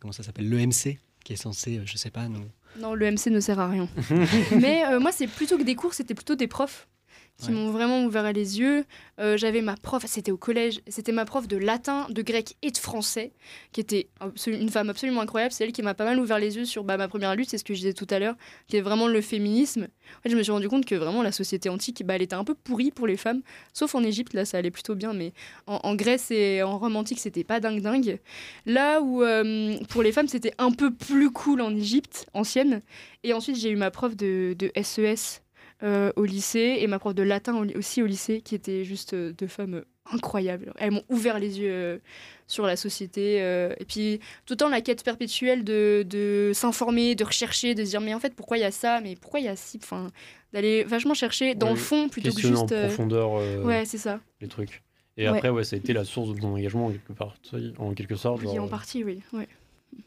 comment 0.00 0.12
ça 0.12 0.22
s'appelle 0.22 0.48
L'EMC, 0.48 0.98
qui 1.24 1.32
est 1.32 1.36
censé, 1.36 1.80
je 1.84 1.96
sais 1.96 2.10
pas, 2.10 2.28
nous. 2.28 2.44
Non, 2.80 2.94
le 2.94 3.10
MC 3.10 3.28
ne 3.30 3.40
sert 3.40 3.58
à 3.58 3.68
rien. 3.68 3.88
Mais 4.60 4.84
euh, 4.86 5.00
moi, 5.00 5.12
c'est 5.12 5.26
plutôt 5.28 5.56
que 5.58 5.62
des 5.62 5.74
cours, 5.74 5.94
c'était 5.94 6.14
plutôt 6.14 6.34
des 6.34 6.46
profs 6.48 6.88
qui 7.38 7.48
Ouais. 7.48 7.54
m'ont 7.54 7.70
vraiment 7.70 8.04
ouvert 8.04 8.32
les 8.32 8.58
yeux. 8.58 8.84
Euh, 9.20 9.36
J'avais 9.36 9.60
ma 9.60 9.76
prof, 9.76 10.04
c'était 10.06 10.30
au 10.32 10.36
collège, 10.38 10.80
c'était 10.88 11.12
ma 11.12 11.24
prof 11.26 11.46
de 11.46 11.56
latin, 11.56 12.06
de 12.08 12.22
grec 12.22 12.56
et 12.62 12.70
de 12.70 12.78
français, 12.78 13.32
qui 13.72 13.80
était 13.80 14.08
une 14.46 14.68
femme 14.70 14.88
absolument 14.90 15.20
incroyable. 15.20 15.52
C'est 15.52 15.64
elle 15.64 15.72
qui 15.72 15.82
m'a 15.82 15.94
pas 15.94 16.04
mal 16.06 16.18
ouvert 16.18 16.38
les 16.38 16.56
yeux 16.56 16.64
sur 16.64 16.82
bah, 16.84 16.96
ma 16.96 17.08
première 17.08 17.34
lutte, 17.36 17.50
c'est 17.50 17.58
ce 17.58 17.64
que 17.64 17.74
je 17.74 17.80
disais 17.80 17.92
tout 17.92 18.06
à 18.10 18.18
l'heure, 18.18 18.36
qui 18.68 18.76
est 18.76 18.80
vraiment 18.80 19.06
le 19.06 19.20
féminisme. 19.20 19.88
En 20.18 20.22
fait, 20.22 20.30
je 20.30 20.36
me 20.36 20.42
suis 20.42 20.52
rendu 20.52 20.68
compte 20.68 20.86
que 20.86 20.94
vraiment 20.94 21.22
la 21.22 21.32
société 21.32 21.68
antique, 21.68 22.02
bah, 22.06 22.14
elle 22.16 22.22
était 22.22 22.34
un 22.34 22.44
peu 22.44 22.54
pourrie 22.54 22.90
pour 22.90 23.06
les 23.06 23.16
femmes, 23.16 23.42
sauf 23.74 23.94
en 23.94 24.02
Égypte, 24.02 24.32
là 24.32 24.44
ça 24.44 24.58
allait 24.58 24.70
plutôt 24.70 24.94
bien, 24.94 25.12
mais 25.12 25.32
en, 25.66 25.80
en 25.82 25.94
Grèce 25.94 26.30
et 26.30 26.62
en 26.62 26.78
Rome 26.78 26.96
antique, 26.96 27.18
c'était 27.20 27.44
pas 27.44 27.60
dingue 27.60 27.80
dingue. 27.82 28.18
Là 28.64 29.00
où 29.02 29.22
euh, 29.22 29.76
pour 29.88 30.02
les 30.02 30.12
femmes, 30.12 30.28
c'était 30.28 30.52
un 30.58 30.70
peu 30.72 30.92
plus 30.92 31.30
cool 31.30 31.60
en 31.60 31.74
Égypte 31.74 32.26
ancienne. 32.32 32.82
Et 33.24 33.32
ensuite, 33.32 33.56
j'ai 33.56 33.70
eu 33.70 33.76
ma 33.76 33.90
prof 33.90 34.16
de, 34.16 34.54
de 34.58 34.70
SES 34.82 35.42
euh, 35.82 36.10
au 36.16 36.24
lycée 36.24 36.76
et 36.80 36.86
ma 36.86 36.98
prof 36.98 37.14
de 37.14 37.22
latin 37.22 37.54
au- 37.56 37.78
aussi 37.78 38.02
au 38.02 38.06
lycée, 38.06 38.40
qui 38.40 38.54
étaient 38.54 38.84
juste 38.84 39.12
euh, 39.14 39.32
deux 39.32 39.46
femmes 39.46 39.74
euh, 39.74 39.84
incroyables. 40.12 40.72
Elles 40.78 40.90
m'ont 40.92 41.04
ouvert 41.08 41.38
les 41.38 41.58
yeux 41.60 41.70
euh, 41.72 41.98
sur 42.46 42.64
la 42.66 42.76
société. 42.76 43.38
et 43.38 43.84
puis, 43.86 44.20
tout 44.46 44.52
le 44.52 44.56
temps, 44.56 44.68
la 44.68 44.80
quête 44.80 45.02
perpétuelle 45.04 45.64
de, 45.64 46.04
de 46.08 46.52
s'informer, 46.54 47.14
de 47.16 47.24
rechercher, 47.24 47.74
de 47.74 47.84
se 47.84 47.90
dire, 47.90 48.00
mais 48.00 48.14
en 48.14 48.20
fait, 48.20 48.34
pourquoi 48.34 48.56
il 48.56 48.60
y 48.60 48.64
a 48.64 48.70
ça? 48.70 49.00
Mais 49.00 49.16
pourquoi 49.16 49.40
il 49.40 49.46
y 49.46 49.48
a 49.48 49.56
ci? 49.56 49.80
Enfin, 49.82 50.12
d'aller 50.52 50.84
vachement 50.84 51.14
chercher 51.14 51.54
dans 51.56 51.66
Ouais, 51.66 51.72
le 51.72 51.78
fond 51.78 52.08
plutôt 52.08 52.30
que 52.32 52.46
en 52.46 52.50
juste. 52.60 52.72
euh, 52.72 52.86
profondeur 52.86 53.32
Ouais, 53.64 53.84
c'est 53.84 53.98
ça. 53.98 54.20
les 54.40 54.46
trucs. 54.48 54.82
Et 55.16 55.28
Ouais. 55.28 55.38
après, 55.38 55.48
ouais, 55.50 55.64
ça 55.64 55.74
a 55.76 55.78
été 55.78 55.92
la 55.92 56.04
source 56.04 56.32
de 56.34 56.38
ton 56.40 56.54
engagement 56.54 56.86
en 56.86 56.90
quelque, 56.92 57.12
part, 57.12 57.34
en 57.78 57.94
quelque 57.94 58.16
sorte. 58.16 58.42
Oui, 58.42 58.54
genre, 58.54 58.64
en 58.66 58.68
partie, 58.68 59.02
oui. 59.02 59.22
Ouais. 59.32 59.48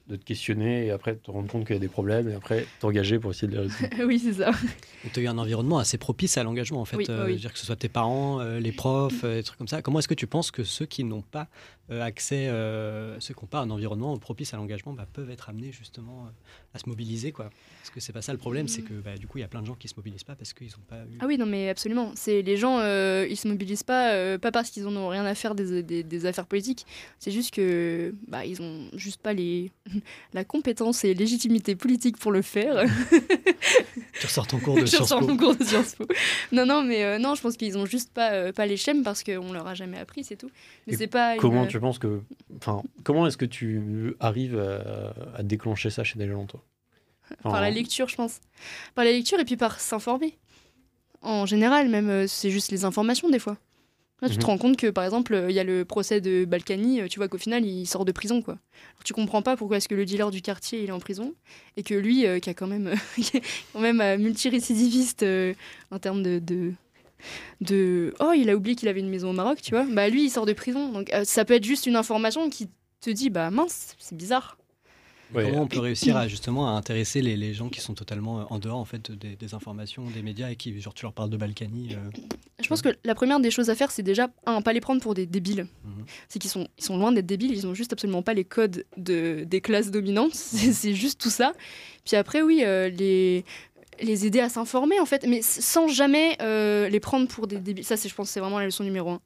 De 0.07 0.15
te 0.15 0.23
questionner 0.23 0.87
et 0.87 0.91
après 0.91 1.15
te 1.15 1.29
rendre 1.29 1.47
compte 1.47 1.65
qu'il 1.65 1.75
y 1.75 1.77
a 1.77 1.79
des 1.79 1.87
problèmes 1.87 2.29
et 2.29 2.33
après 2.33 2.65
t'engager 2.79 3.19
pour 3.19 3.29
essayer 3.31 3.47
de 3.47 3.53
les 3.53 3.59
résoudre. 3.59 3.89
oui, 4.07 4.17
c'est 4.19 4.33
ça. 4.33 4.51
Tu 5.13 5.19
as 5.19 5.23
eu 5.23 5.27
un 5.27 5.37
environnement 5.37 5.77
assez 5.77 5.97
propice 5.99 6.37
à 6.37 6.43
l'engagement, 6.43 6.81
en 6.81 6.85
fait. 6.85 6.97
Oui, 6.97 7.05
euh, 7.09 7.25
oui. 7.25 7.29
je 7.31 7.33
veux 7.35 7.39
dire 7.41 7.53
que 7.53 7.59
ce 7.59 7.65
soit 7.67 7.75
tes 7.75 7.89
parents, 7.89 8.39
euh, 8.39 8.59
les 8.59 8.71
profs, 8.71 9.23
euh, 9.23 9.35
des 9.35 9.43
trucs 9.43 9.57
comme 9.59 9.67
ça. 9.67 9.81
Comment 9.83 9.99
est-ce 9.99 10.07
que 10.07 10.15
tu 10.15 10.25
penses 10.27 10.49
que 10.51 10.63
ceux 10.63 10.87
qui 10.87 11.03
n'ont 11.03 11.21
pas 11.21 11.47
euh, 11.91 12.01
accès, 12.01 12.47
euh, 12.47 13.19
ceux 13.19 13.33
qui 13.35 13.41
n'ont 13.43 13.47
pas 13.47 13.59
un 13.59 13.69
environnement 13.69 14.15
propice 14.17 14.53
à 14.53 14.57
l'engagement, 14.57 14.93
bah, 14.93 15.07
peuvent 15.13 15.29
être 15.29 15.49
amenés 15.49 15.71
justement 15.71 16.25
euh, 16.25 16.29
à 16.73 16.79
se 16.79 16.89
mobiliser. 16.89 17.31
Quoi? 17.31 17.49
Parce 17.79 17.91
que 17.91 17.99
c'est 17.99 18.13
pas 18.13 18.21
ça 18.23 18.31
le 18.31 18.39
problème, 18.39 18.67
c'est 18.67 18.81
que 18.81 18.93
bah, 18.93 19.15
du 19.17 19.27
coup, 19.27 19.37
il 19.37 19.41
y 19.41 19.43
a 19.43 19.47
plein 19.47 19.61
de 19.61 19.67
gens 19.67 19.75
qui 19.75 19.87
se 19.87 19.95
mobilisent 19.95 20.23
pas 20.23 20.35
parce 20.35 20.53
qu'ils 20.53 20.67
n'ont 20.67 20.83
pas 20.87 20.97
eu. 21.11 21.17
Ah 21.19 21.25
oui, 21.27 21.37
non, 21.37 21.45
mais 21.45 21.69
absolument. 21.69 22.11
C'est 22.15 22.41
les 22.41 22.57
gens, 22.57 22.79
euh, 22.79 23.27
ils 23.29 23.37
se 23.37 23.47
mobilisent 23.47 23.83
pas, 23.83 24.13
euh, 24.13 24.37
pas 24.39 24.51
parce 24.51 24.71
qu'ils 24.71 24.87
en 24.87 24.95
ont 24.95 25.07
rien 25.09 25.25
à 25.25 25.35
faire 25.35 25.53
des, 25.55 25.83
des- 25.83 26.03
des 26.03 26.25
affaires 26.25 26.47
politiques. 26.47 26.85
C'est 27.19 27.31
juste 27.31 27.53
que, 27.53 28.13
bah, 28.27 28.43
ils 28.45 28.59
ont 28.61 28.87
juste 28.93 29.21
pas 29.21 29.33
les 29.33 29.68
la 30.33 30.43
compétence 30.43 31.03
et 31.03 31.13
légitimité 31.13 31.75
politique 31.75 32.17
pour 32.17 32.31
le 32.31 32.41
faire. 32.41 32.85
Tu 34.19 34.25
ressors 34.27 34.47
ton 34.47 34.59
cours 34.59 34.75
de 34.75 34.81
Je 34.81 34.85
Sciences 34.87 35.01
ressors 35.03 35.19
Po. 35.21 35.27
mon 35.27 35.37
cours 35.37 35.55
de 35.55 35.63
Sciences 35.63 35.95
Po. 35.95 36.05
Non, 36.51 36.65
non, 36.65 36.83
mais 36.83 37.03
euh, 37.03 37.19
non, 37.19 37.35
je 37.35 37.41
pense 37.41 37.55
qu'ils 37.55 37.77
ont 37.77 37.85
juste 37.85 38.11
pas 38.13 38.31
euh, 38.31 38.51
pas 38.51 38.65
les 38.65 38.75
schèmes 38.77 39.03
parce 39.03 39.23
qu'on 39.23 39.53
leur 39.53 39.65
a 39.67 39.75
jamais 39.75 39.97
appris, 39.97 40.23
c'est 40.23 40.35
tout. 40.35 40.49
Mais 40.87 40.95
c'est 40.95 41.07
pas 41.07 41.35
une- 41.35 41.39
Comment 41.39 41.65
tu 41.67 41.79
penses 41.79 41.99
que. 41.99 42.21
Enfin, 42.57 42.81
comment 43.03 43.27
est-ce 43.27 43.37
que 43.37 43.45
tu 43.45 44.15
arrives 44.19 44.59
à, 44.59 45.13
à 45.37 45.43
déclencher 45.43 45.89
ça 45.89 46.03
chez 46.03 46.19
des 46.19 46.27
gens, 46.27 46.45
toi? 46.45 46.61
Par 47.43 47.61
la 47.61 47.69
lecture, 47.69 48.07
je 48.09 48.15
pense. 48.15 48.39
Par 48.95 49.05
la 49.05 49.11
lecture 49.11 49.39
et 49.39 49.45
puis 49.45 49.55
par 49.57 49.79
s'informer. 49.79 50.37
En 51.21 51.45
général, 51.45 51.87
même, 51.89 52.09
euh, 52.09 52.27
c'est 52.27 52.49
juste 52.49 52.71
les 52.71 52.85
informations 52.85 53.29
des 53.29 53.39
fois. 53.39 53.57
Là, 54.21 54.27
tu 54.29 54.35
te 54.35 54.41
Mhm. 54.41 54.45
rends 54.47 54.57
compte 54.57 54.77
que, 54.77 54.87
par 54.87 55.03
exemple, 55.05 55.33
euh, 55.33 55.49
il 55.49 55.55
y 55.55 55.59
a 55.59 55.63
le 55.63 55.85
procès 55.85 56.19
de 56.19 56.43
Balkany, 56.45 57.01
euh, 57.01 57.07
tu 57.07 57.19
vois 57.19 57.27
qu'au 57.29 57.37
final, 57.37 57.65
il 57.65 57.85
sort 57.85 58.03
de 58.03 58.11
prison, 58.11 58.41
quoi. 58.41 58.55
Alors, 58.55 59.03
tu 59.05 59.13
comprends 59.13 59.41
pas 59.41 59.55
pourquoi 59.55 59.77
est-ce 59.77 59.87
que 59.87 59.95
le 59.95 60.05
dealer 60.05 60.29
du 60.31 60.41
quartier, 60.41 60.83
il 60.83 60.89
est 60.89 60.91
en 60.91 60.99
prison, 60.99 61.33
et 61.77 61.83
que 61.83 61.93
lui, 61.93 62.25
euh, 62.25 62.39
qui 62.39 62.49
a 62.49 62.53
quand 62.53 62.67
même, 62.67 62.87
est 63.17 63.41
quand 63.73 63.79
même 63.79 64.01
euh, 64.01 64.17
multirécidiviste 64.17 65.23
euh, 65.23 65.53
en 65.91 65.99
termes 65.99 66.21
de, 66.21 66.39
de, 66.39 66.73
de... 67.61 68.13
Oh, 68.19 68.33
il 68.35 68.49
a 68.49 68.55
oublié 68.55 68.75
qu'il 68.75 68.87
avait 68.89 68.99
une 68.99 69.09
maison 69.09 69.29
au 69.29 69.33
Maroc, 69.33 69.61
tu 69.61 69.71
vois. 69.71 69.85
Bah, 69.89 70.09
lui, 70.09 70.25
il 70.25 70.29
sort 70.29 70.45
de 70.45 70.53
prison. 70.53 70.91
Donc, 70.91 71.13
euh, 71.13 71.23
ça 71.23 71.45
peut 71.45 71.53
être 71.53 71.63
juste 71.65 71.85
une 71.85 71.95
information 71.95 72.49
qui 72.49 72.69
te 73.01 73.09
dit, 73.09 73.29
bah, 73.29 73.49
mince, 73.51 73.95
c'est 73.99 74.15
bizarre. 74.17 74.57
Ouais, 75.33 75.49
Comment 75.49 75.63
on 75.63 75.67
peut 75.67 75.79
réussir 75.79 76.17
à 76.17 76.27
justement 76.27 76.67
à 76.67 76.71
intéresser 76.77 77.21
les, 77.21 77.37
les 77.37 77.53
gens 77.53 77.69
qui 77.69 77.81
sont 77.81 77.93
totalement 77.93 78.41
euh, 78.41 78.43
en 78.49 78.59
dehors 78.59 78.77
en 78.77 78.85
fait 78.85 79.11
des, 79.11 79.35
des 79.35 79.53
informations, 79.53 80.03
des 80.09 80.21
médias 80.21 80.49
et 80.49 80.55
qui 80.55 80.79
genre 80.81 80.93
tu 80.93 81.03
leur 81.05 81.13
parles 81.13 81.29
de 81.29 81.37
Balkany. 81.37 81.93
euh, 81.95 81.97
Je 82.61 82.67
pense 82.67 82.81
que 82.81 82.89
la 83.03 83.15
première 83.15 83.39
des 83.39 83.51
choses 83.51 83.69
à 83.69 83.75
faire, 83.75 83.91
c'est 83.91 84.03
déjà, 84.03 84.29
un, 84.45 84.61
pas 84.61 84.73
les 84.73 84.81
prendre 84.81 85.01
pour 85.01 85.13
des 85.13 85.25
débiles. 85.25 85.67
Mhm. 85.85 86.05
C'est 86.27 86.39
qu'ils 86.39 86.51
sont, 86.51 86.67
ils 86.77 86.83
sont 86.83 86.97
loin 86.97 87.11
d'être 87.11 87.25
débiles, 87.25 87.51
ils 87.51 87.67
ont 87.67 87.73
juste 87.73 87.93
absolument 87.93 88.21
pas 88.21 88.33
les 88.33 88.43
codes 88.45 88.85
de, 88.97 89.43
des 89.45 89.61
classes 89.61 89.91
dominantes. 89.91 90.33
C'est 90.33 90.73
c'est 90.73 90.93
juste 90.95 91.19
tout 91.21 91.29
ça. 91.29 91.53
Puis 92.05 92.15
après, 92.15 92.41
oui, 92.41 92.61
euh, 92.65 92.89
les, 92.89 93.43
les 94.01 94.25
aider 94.25 94.39
à 94.39 94.49
s'informer, 94.49 94.99
en 94.99 95.05
fait, 95.05 95.25
mais 95.27 95.41
sans 95.41 95.87
jamais 95.87 96.37
euh, 96.41 96.89
les 96.89 96.99
prendre 96.99 97.27
pour 97.27 97.47
des 97.47 97.57
débiles. 97.57 97.83
Ça, 97.83 97.97
c'est, 97.97 98.09
je 98.09 98.15
pense, 98.15 98.29
c'est 98.29 98.39
vraiment 98.39 98.59
la 98.59 98.65
leçon 98.65 98.83
numéro 98.83 99.09
un. 99.09 99.21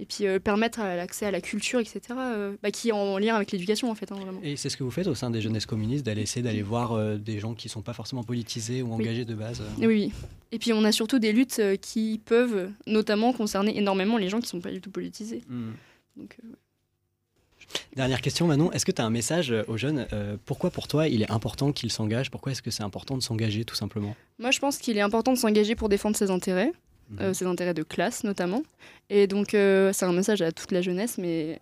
Et 0.00 0.06
puis 0.06 0.26
euh, 0.26 0.38
permettre 0.38 0.80
l'accès 0.80 1.26
à 1.26 1.30
la 1.30 1.40
culture, 1.40 1.80
etc., 1.80 2.00
euh, 2.10 2.56
bah, 2.62 2.70
qui 2.70 2.88
est 2.88 2.92
en 2.92 3.18
lien 3.18 3.36
avec 3.36 3.52
l'éducation, 3.52 3.90
en 3.90 3.94
fait, 3.94 4.10
hein, 4.12 4.16
vraiment. 4.16 4.40
Et 4.42 4.56
c'est 4.56 4.68
ce 4.68 4.76
que 4.76 4.84
vous 4.84 4.90
faites 4.90 5.06
au 5.06 5.14
sein 5.14 5.30
des 5.30 5.40
jeunesses 5.40 5.66
communistes, 5.66 6.04
d'aller 6.04 6.22
essayer 6.22 6.42
d'aller 6.42 6.62
voir 6.62 7.18
des 7.18 7.38
gens 7.38 7.54
qui 7.54 7.68
sont 7.68 7.82
pas 7.82 7.92
forcément 7.92 8.24
politisés 8.24 8.82
ou 8.82 8.92
engagés 8.92 9.24
de 9.24 9.34
base. 9.34 9.62
Oui, 9.78 9.86
oui. 9.86 10.12
Et 10.52 10.58
puis 10.58 10.72
on 10.72 10.84
a 10.84 10.92
surtout 10.92 11.18
des 11.18 11.32
luttes 11.32 11.60
qui 11.80 12.20
peuvent 12.24 12.70
notamment 12.86 13.32
concerner 13.32 13.76
énormément 13.78 14.16
les 14.16 14.28
gens 14.28 14.40
qui 14.40 14.48
sont 14.48 14.60
pas 14.60 14.70
du 14.70 14.80
tout 14.80 14.90
politisés. 14.90 15.42
Hmm. 15.48 15.72
Donc, 16.16 16.38
euh, 16.42 16.48
Dernière 17.94 18.20
question 18.20 18.46
Manon, 18.46 18.70
est-ce 18.72 18.84
que 18.86 18.92
tu 18.92 19.00
as 19.02 19.04
un 19.04 19.10
message 19.10 19.50
euh, 19.52 19.62
aux 19.68 19.76
jeunes 19.76 20.06
euh, 20.12 20.36
Pourquoi 20.44 20.70
pour 20.70 20.86
toi 20.88 21.08
il 21.08 21.22
est 21.22 21.30
important 21.30 21.72
qu'ils 21.72 21.90
s'engagent 21.92 22.30
Pourquoi 22.30 22.52
est-ce 22.52 22.62
que 22.62 22.70
c'est 22.70 22.82
important 22.82 23.16
de 23.16 23.22
s'engager 23.22 23.64
tout 23.64 23.74
simplement? 23.74 24.14
Moi, 24.38 24.50
je 24.50 24.58
pense 24.60 24.78
qu'il 24.78 24.96
est 24.98 25.00
important 25.02 25.32
de 25.32 25.38
s'engager 25.38 25.74
pour 25.74 25.88
défendre 25.88 26.16
ses 26.16 26.30
intérêts, 26.30 26.72
Mhm. 27.10 27.18
euh, 27.20 27.34
ses 27.34 27.46
intérêts 27.46 27.74
de 27.74 27.82
classe 27.84 28.24
notamment. 28.24 28.62
Et 29.10 29.26
donc, 29.28 29.54
euh, 29.54 29.92
c'est 29.92 30.04
un 30.06 30.12
message 30.12 30.42
à 30.42 30.50
toute 30.52 30.72
la 30.72 30.82
jeunesse, 30.82 31.18
mais 31.18 31.60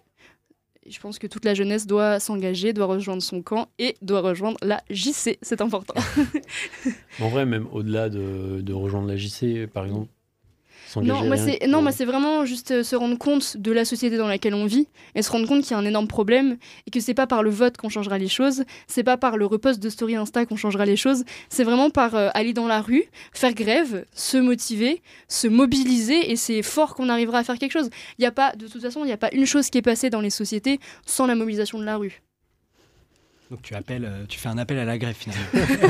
je 0.88 0.98
pense 1.00 1.18
que 1.18 1.26
toute 1.26 1.44
la 1.44 1.52
jeunesse 1.54 1.86
doit 1.86 2.18
s'engager, 2.20 2.72
doit 2.72 2.86
rejoindre 2.86 3.22
son 3.22 3.42
camp 3.42 3.68
et 3.78 3.94
doit 4.02 4.20
rejoindre 4.22 4.56
la 4.62 4.82
JC. 4.90 5.38
C'est 5.42 5.60
important. 5.60 5.94
En 7.20 7.28
vrai, 7.28 7.46
même 7.46 7.66
au-delà 7.72 8.08
de, 8.08 8.60
de 8.60 8.72
rejoindre 8.72 9.06
la 9.08 9.16
JC, 9.16 9.66
par 9.66 9.84
exemple, 9.84 10.08
s'engager 10.94 11.12
non, 11.12 11.26
moi, 11.26 11.36
c'est 11.36 11.58
que 11.58 11.66
non, 11.66 11.72
pour- 11.74 11.82
moi, 11.82 11.92
c'est 11.92 12.04
vraiment 12.04 12.44
juste 12.46 12.70
euh, 12.70 12.82
se 12.82 12.96
rendre 12.96 13.18
compte 13.18 13.56
de 13.56 13.72
la 13.72 13.84
société 13.84 14.16
dans 14.16 14.26
laquelle 14.28 14.54
on 14.54 14.64
vit 14.66 14.88
et 15.14 15.22
se 15.22 15.30
rendre 15.30 15.46
compte 15.46 15.62
qu'il 15.62 15.72
y 15.72 15.74
a 15.74 15.78
un 15.78 15.84
énorme 15.84 16.08
problème 16.08 16.56
et 16.86 16.90
que 16.90 17.00
c'est 17.00 17.14
pas 17.14 17.26
par 17.26 17.42
le 17.42 17.50
vote 17.50 17.76
qu'on 17.76 17.88
changera 17.88 18.16
les 18.18 18.28
choses, 18.28 18.64
c'est 18.86 19.04
pas 19.04 19.16
par 19.16 19.36
le 19.36 19.46
repost 19.46 19.80
de 19.82 19.88
story 19.90 20.16
Insta 20.16 20.46
qu'on 20.46 20.56
changera 20.56 20.86
les 20.86 20.96
choses, 20.96 21.24
c'est 21.48 21.64
vraiment 21.64 21.90
par 21.90 22.14
euh, 22.14 22.30
aller 22.34 22.52
dans 22.52 22.66
la 22.66 22.80
rue, 22.80 23.04
faire 23.32 23.54
grève, 23.54 24.04
se 24.14 24.36
motiver, 24.38 25.02
se 25.28 25.46
mobiliser 25.48 26.30
et 26.30 26.36
c'est 26.36 26.62
fort 26.62 26.94
qu'on 26.94 27.08
arrivera 27.08 27.38
à 27.38 27.44
faire 27.44 27.58
quelque 27.58 27.72
chose. 27.72 27.90
Il 28.18 28.22
y 28.22 28.26
a 28.26 28.32
pas, 28.32 28.52
de 28.56 28.66
toute 28.68 28.80
façon, 28.82 29.00
il 29.00 29.06
n'y 29.06 29.12
a 29.12 29.16
pas 29.18 29.30
une 29.32 29.46
chose 29.46 29.68
qui 29.70 29.78
est 29.78 29.82
passée 29.82 30.10
dans 30.10 30.20
les 30.20 30.30
sociétés 30.30 30.80
sans 31.06 31.26
la 31.26 31.34
mobilisation 31.34 31.78
de 31.78 31.84
la 31.84 31.96
rue. 31.96 32.22
Donc 33.50 33.60
tu 33.62 33.74
appelles, 33.74 34.06
euh, 34.06 34.24
tu 34.26 34.38
fais 34.38 34.48
un 34.48 34.56
appel 34.58 34.78
à 34.78 34.84
la 34.84 34.96
grève 34.98 35.14
finalement. 35.14 35.44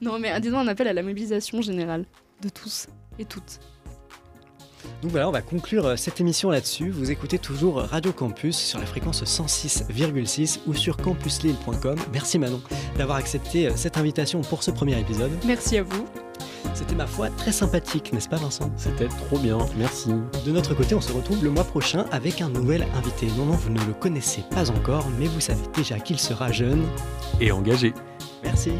Non, 0.00 0.18
mais 0.18 0.38
disons 0.40 0.58
un 0.58 0.68
appel 0.68 0.88
à 0.88 0.92
la 0.92 1.02
mobilisation 1.02 1.62
générale 1.62 2.04
de 2.42 2.48
tous 2.48 2.86
et 3.18 3.24
toutes. 3.24 3.60
Donc 5.02 5.10
voilà, 5.12 5.28
on 5.28 5.32
va 5.32 5.42
conclure 5.42 5.86
euh, 5.86 5.96
cette 5.96 6.20
émission 6.20 6.50
là-dessus. 6.50 6.90
Vous 6.90 7.10
écoutez 7.10 7.38
toujours 7.38 7.76
Radio 7.76 8.12
Campus 8.12 8.56
sur 8.56 8.78
la 8.78 8.86
fréquence 8.86 9.22
106,6 9.24 10.60
ou 10.66 10.74
sur 10.74 10.96
campuslille.com. 10.96 11.96
Merci 12.12 12.38
Manon 12.38 12.60
d'avoir 12.96 13.18
accepté 13.18 13.68
euh, 13.68 13.72
cette 13.76 13.96
invitation 13.96 14.40
pour 14.42 14.62
ce 14.62 14.70
premier 14.70 14.98
épisode. 14.98 15.30
Merci 15.46 15.78
à 15.78 15.82
vous. 15.82 16.06
C'était 16.74 16.94
ma 16.94 17.06
foi 17.06 17.30
très 17.30 17.52
sympathique, 17.52 18.12
n'est-ce 18.12 18.28
pas 18.28 18.36
Vincent? 18.36 18.70
C'était 18.76 19.08
trop 19.08 19.38
bien, 19.38 19.58
merci. 19.76 20.10
De 20.46 20.52
notre 20.52 20.74
côté, 20.74 20.94
on 20.94 21.00
se 21.00 21.12
retrouve 21.12 21.42
le 21.42 21.50
mois 21.50 21.64
prochain 21.64 22.04
avec 22.12 22.40
un 22.40 22.48
nouvel 22.48 22.86
invité. 22.96 23.26
Non, 23.36 23.46
non, 23.46 23.52
vous 23.52 23.70
ne 23.70 23.80
le 23.80 23.92
connaissez 23.92 24.42
pas 24.50 24.70
encore, 24.70 25.06
mais 25.18 25.26
vous 25.26 25.40
savez 25.40 25.62
déjà 25.74 25.98
qu'il 25.98 26.18
sera 26.18 26.52
jeune. 26.52 26.84
Et 27.40 27.50
engagé. 27.50 27.92
Merci. 28.42 28.72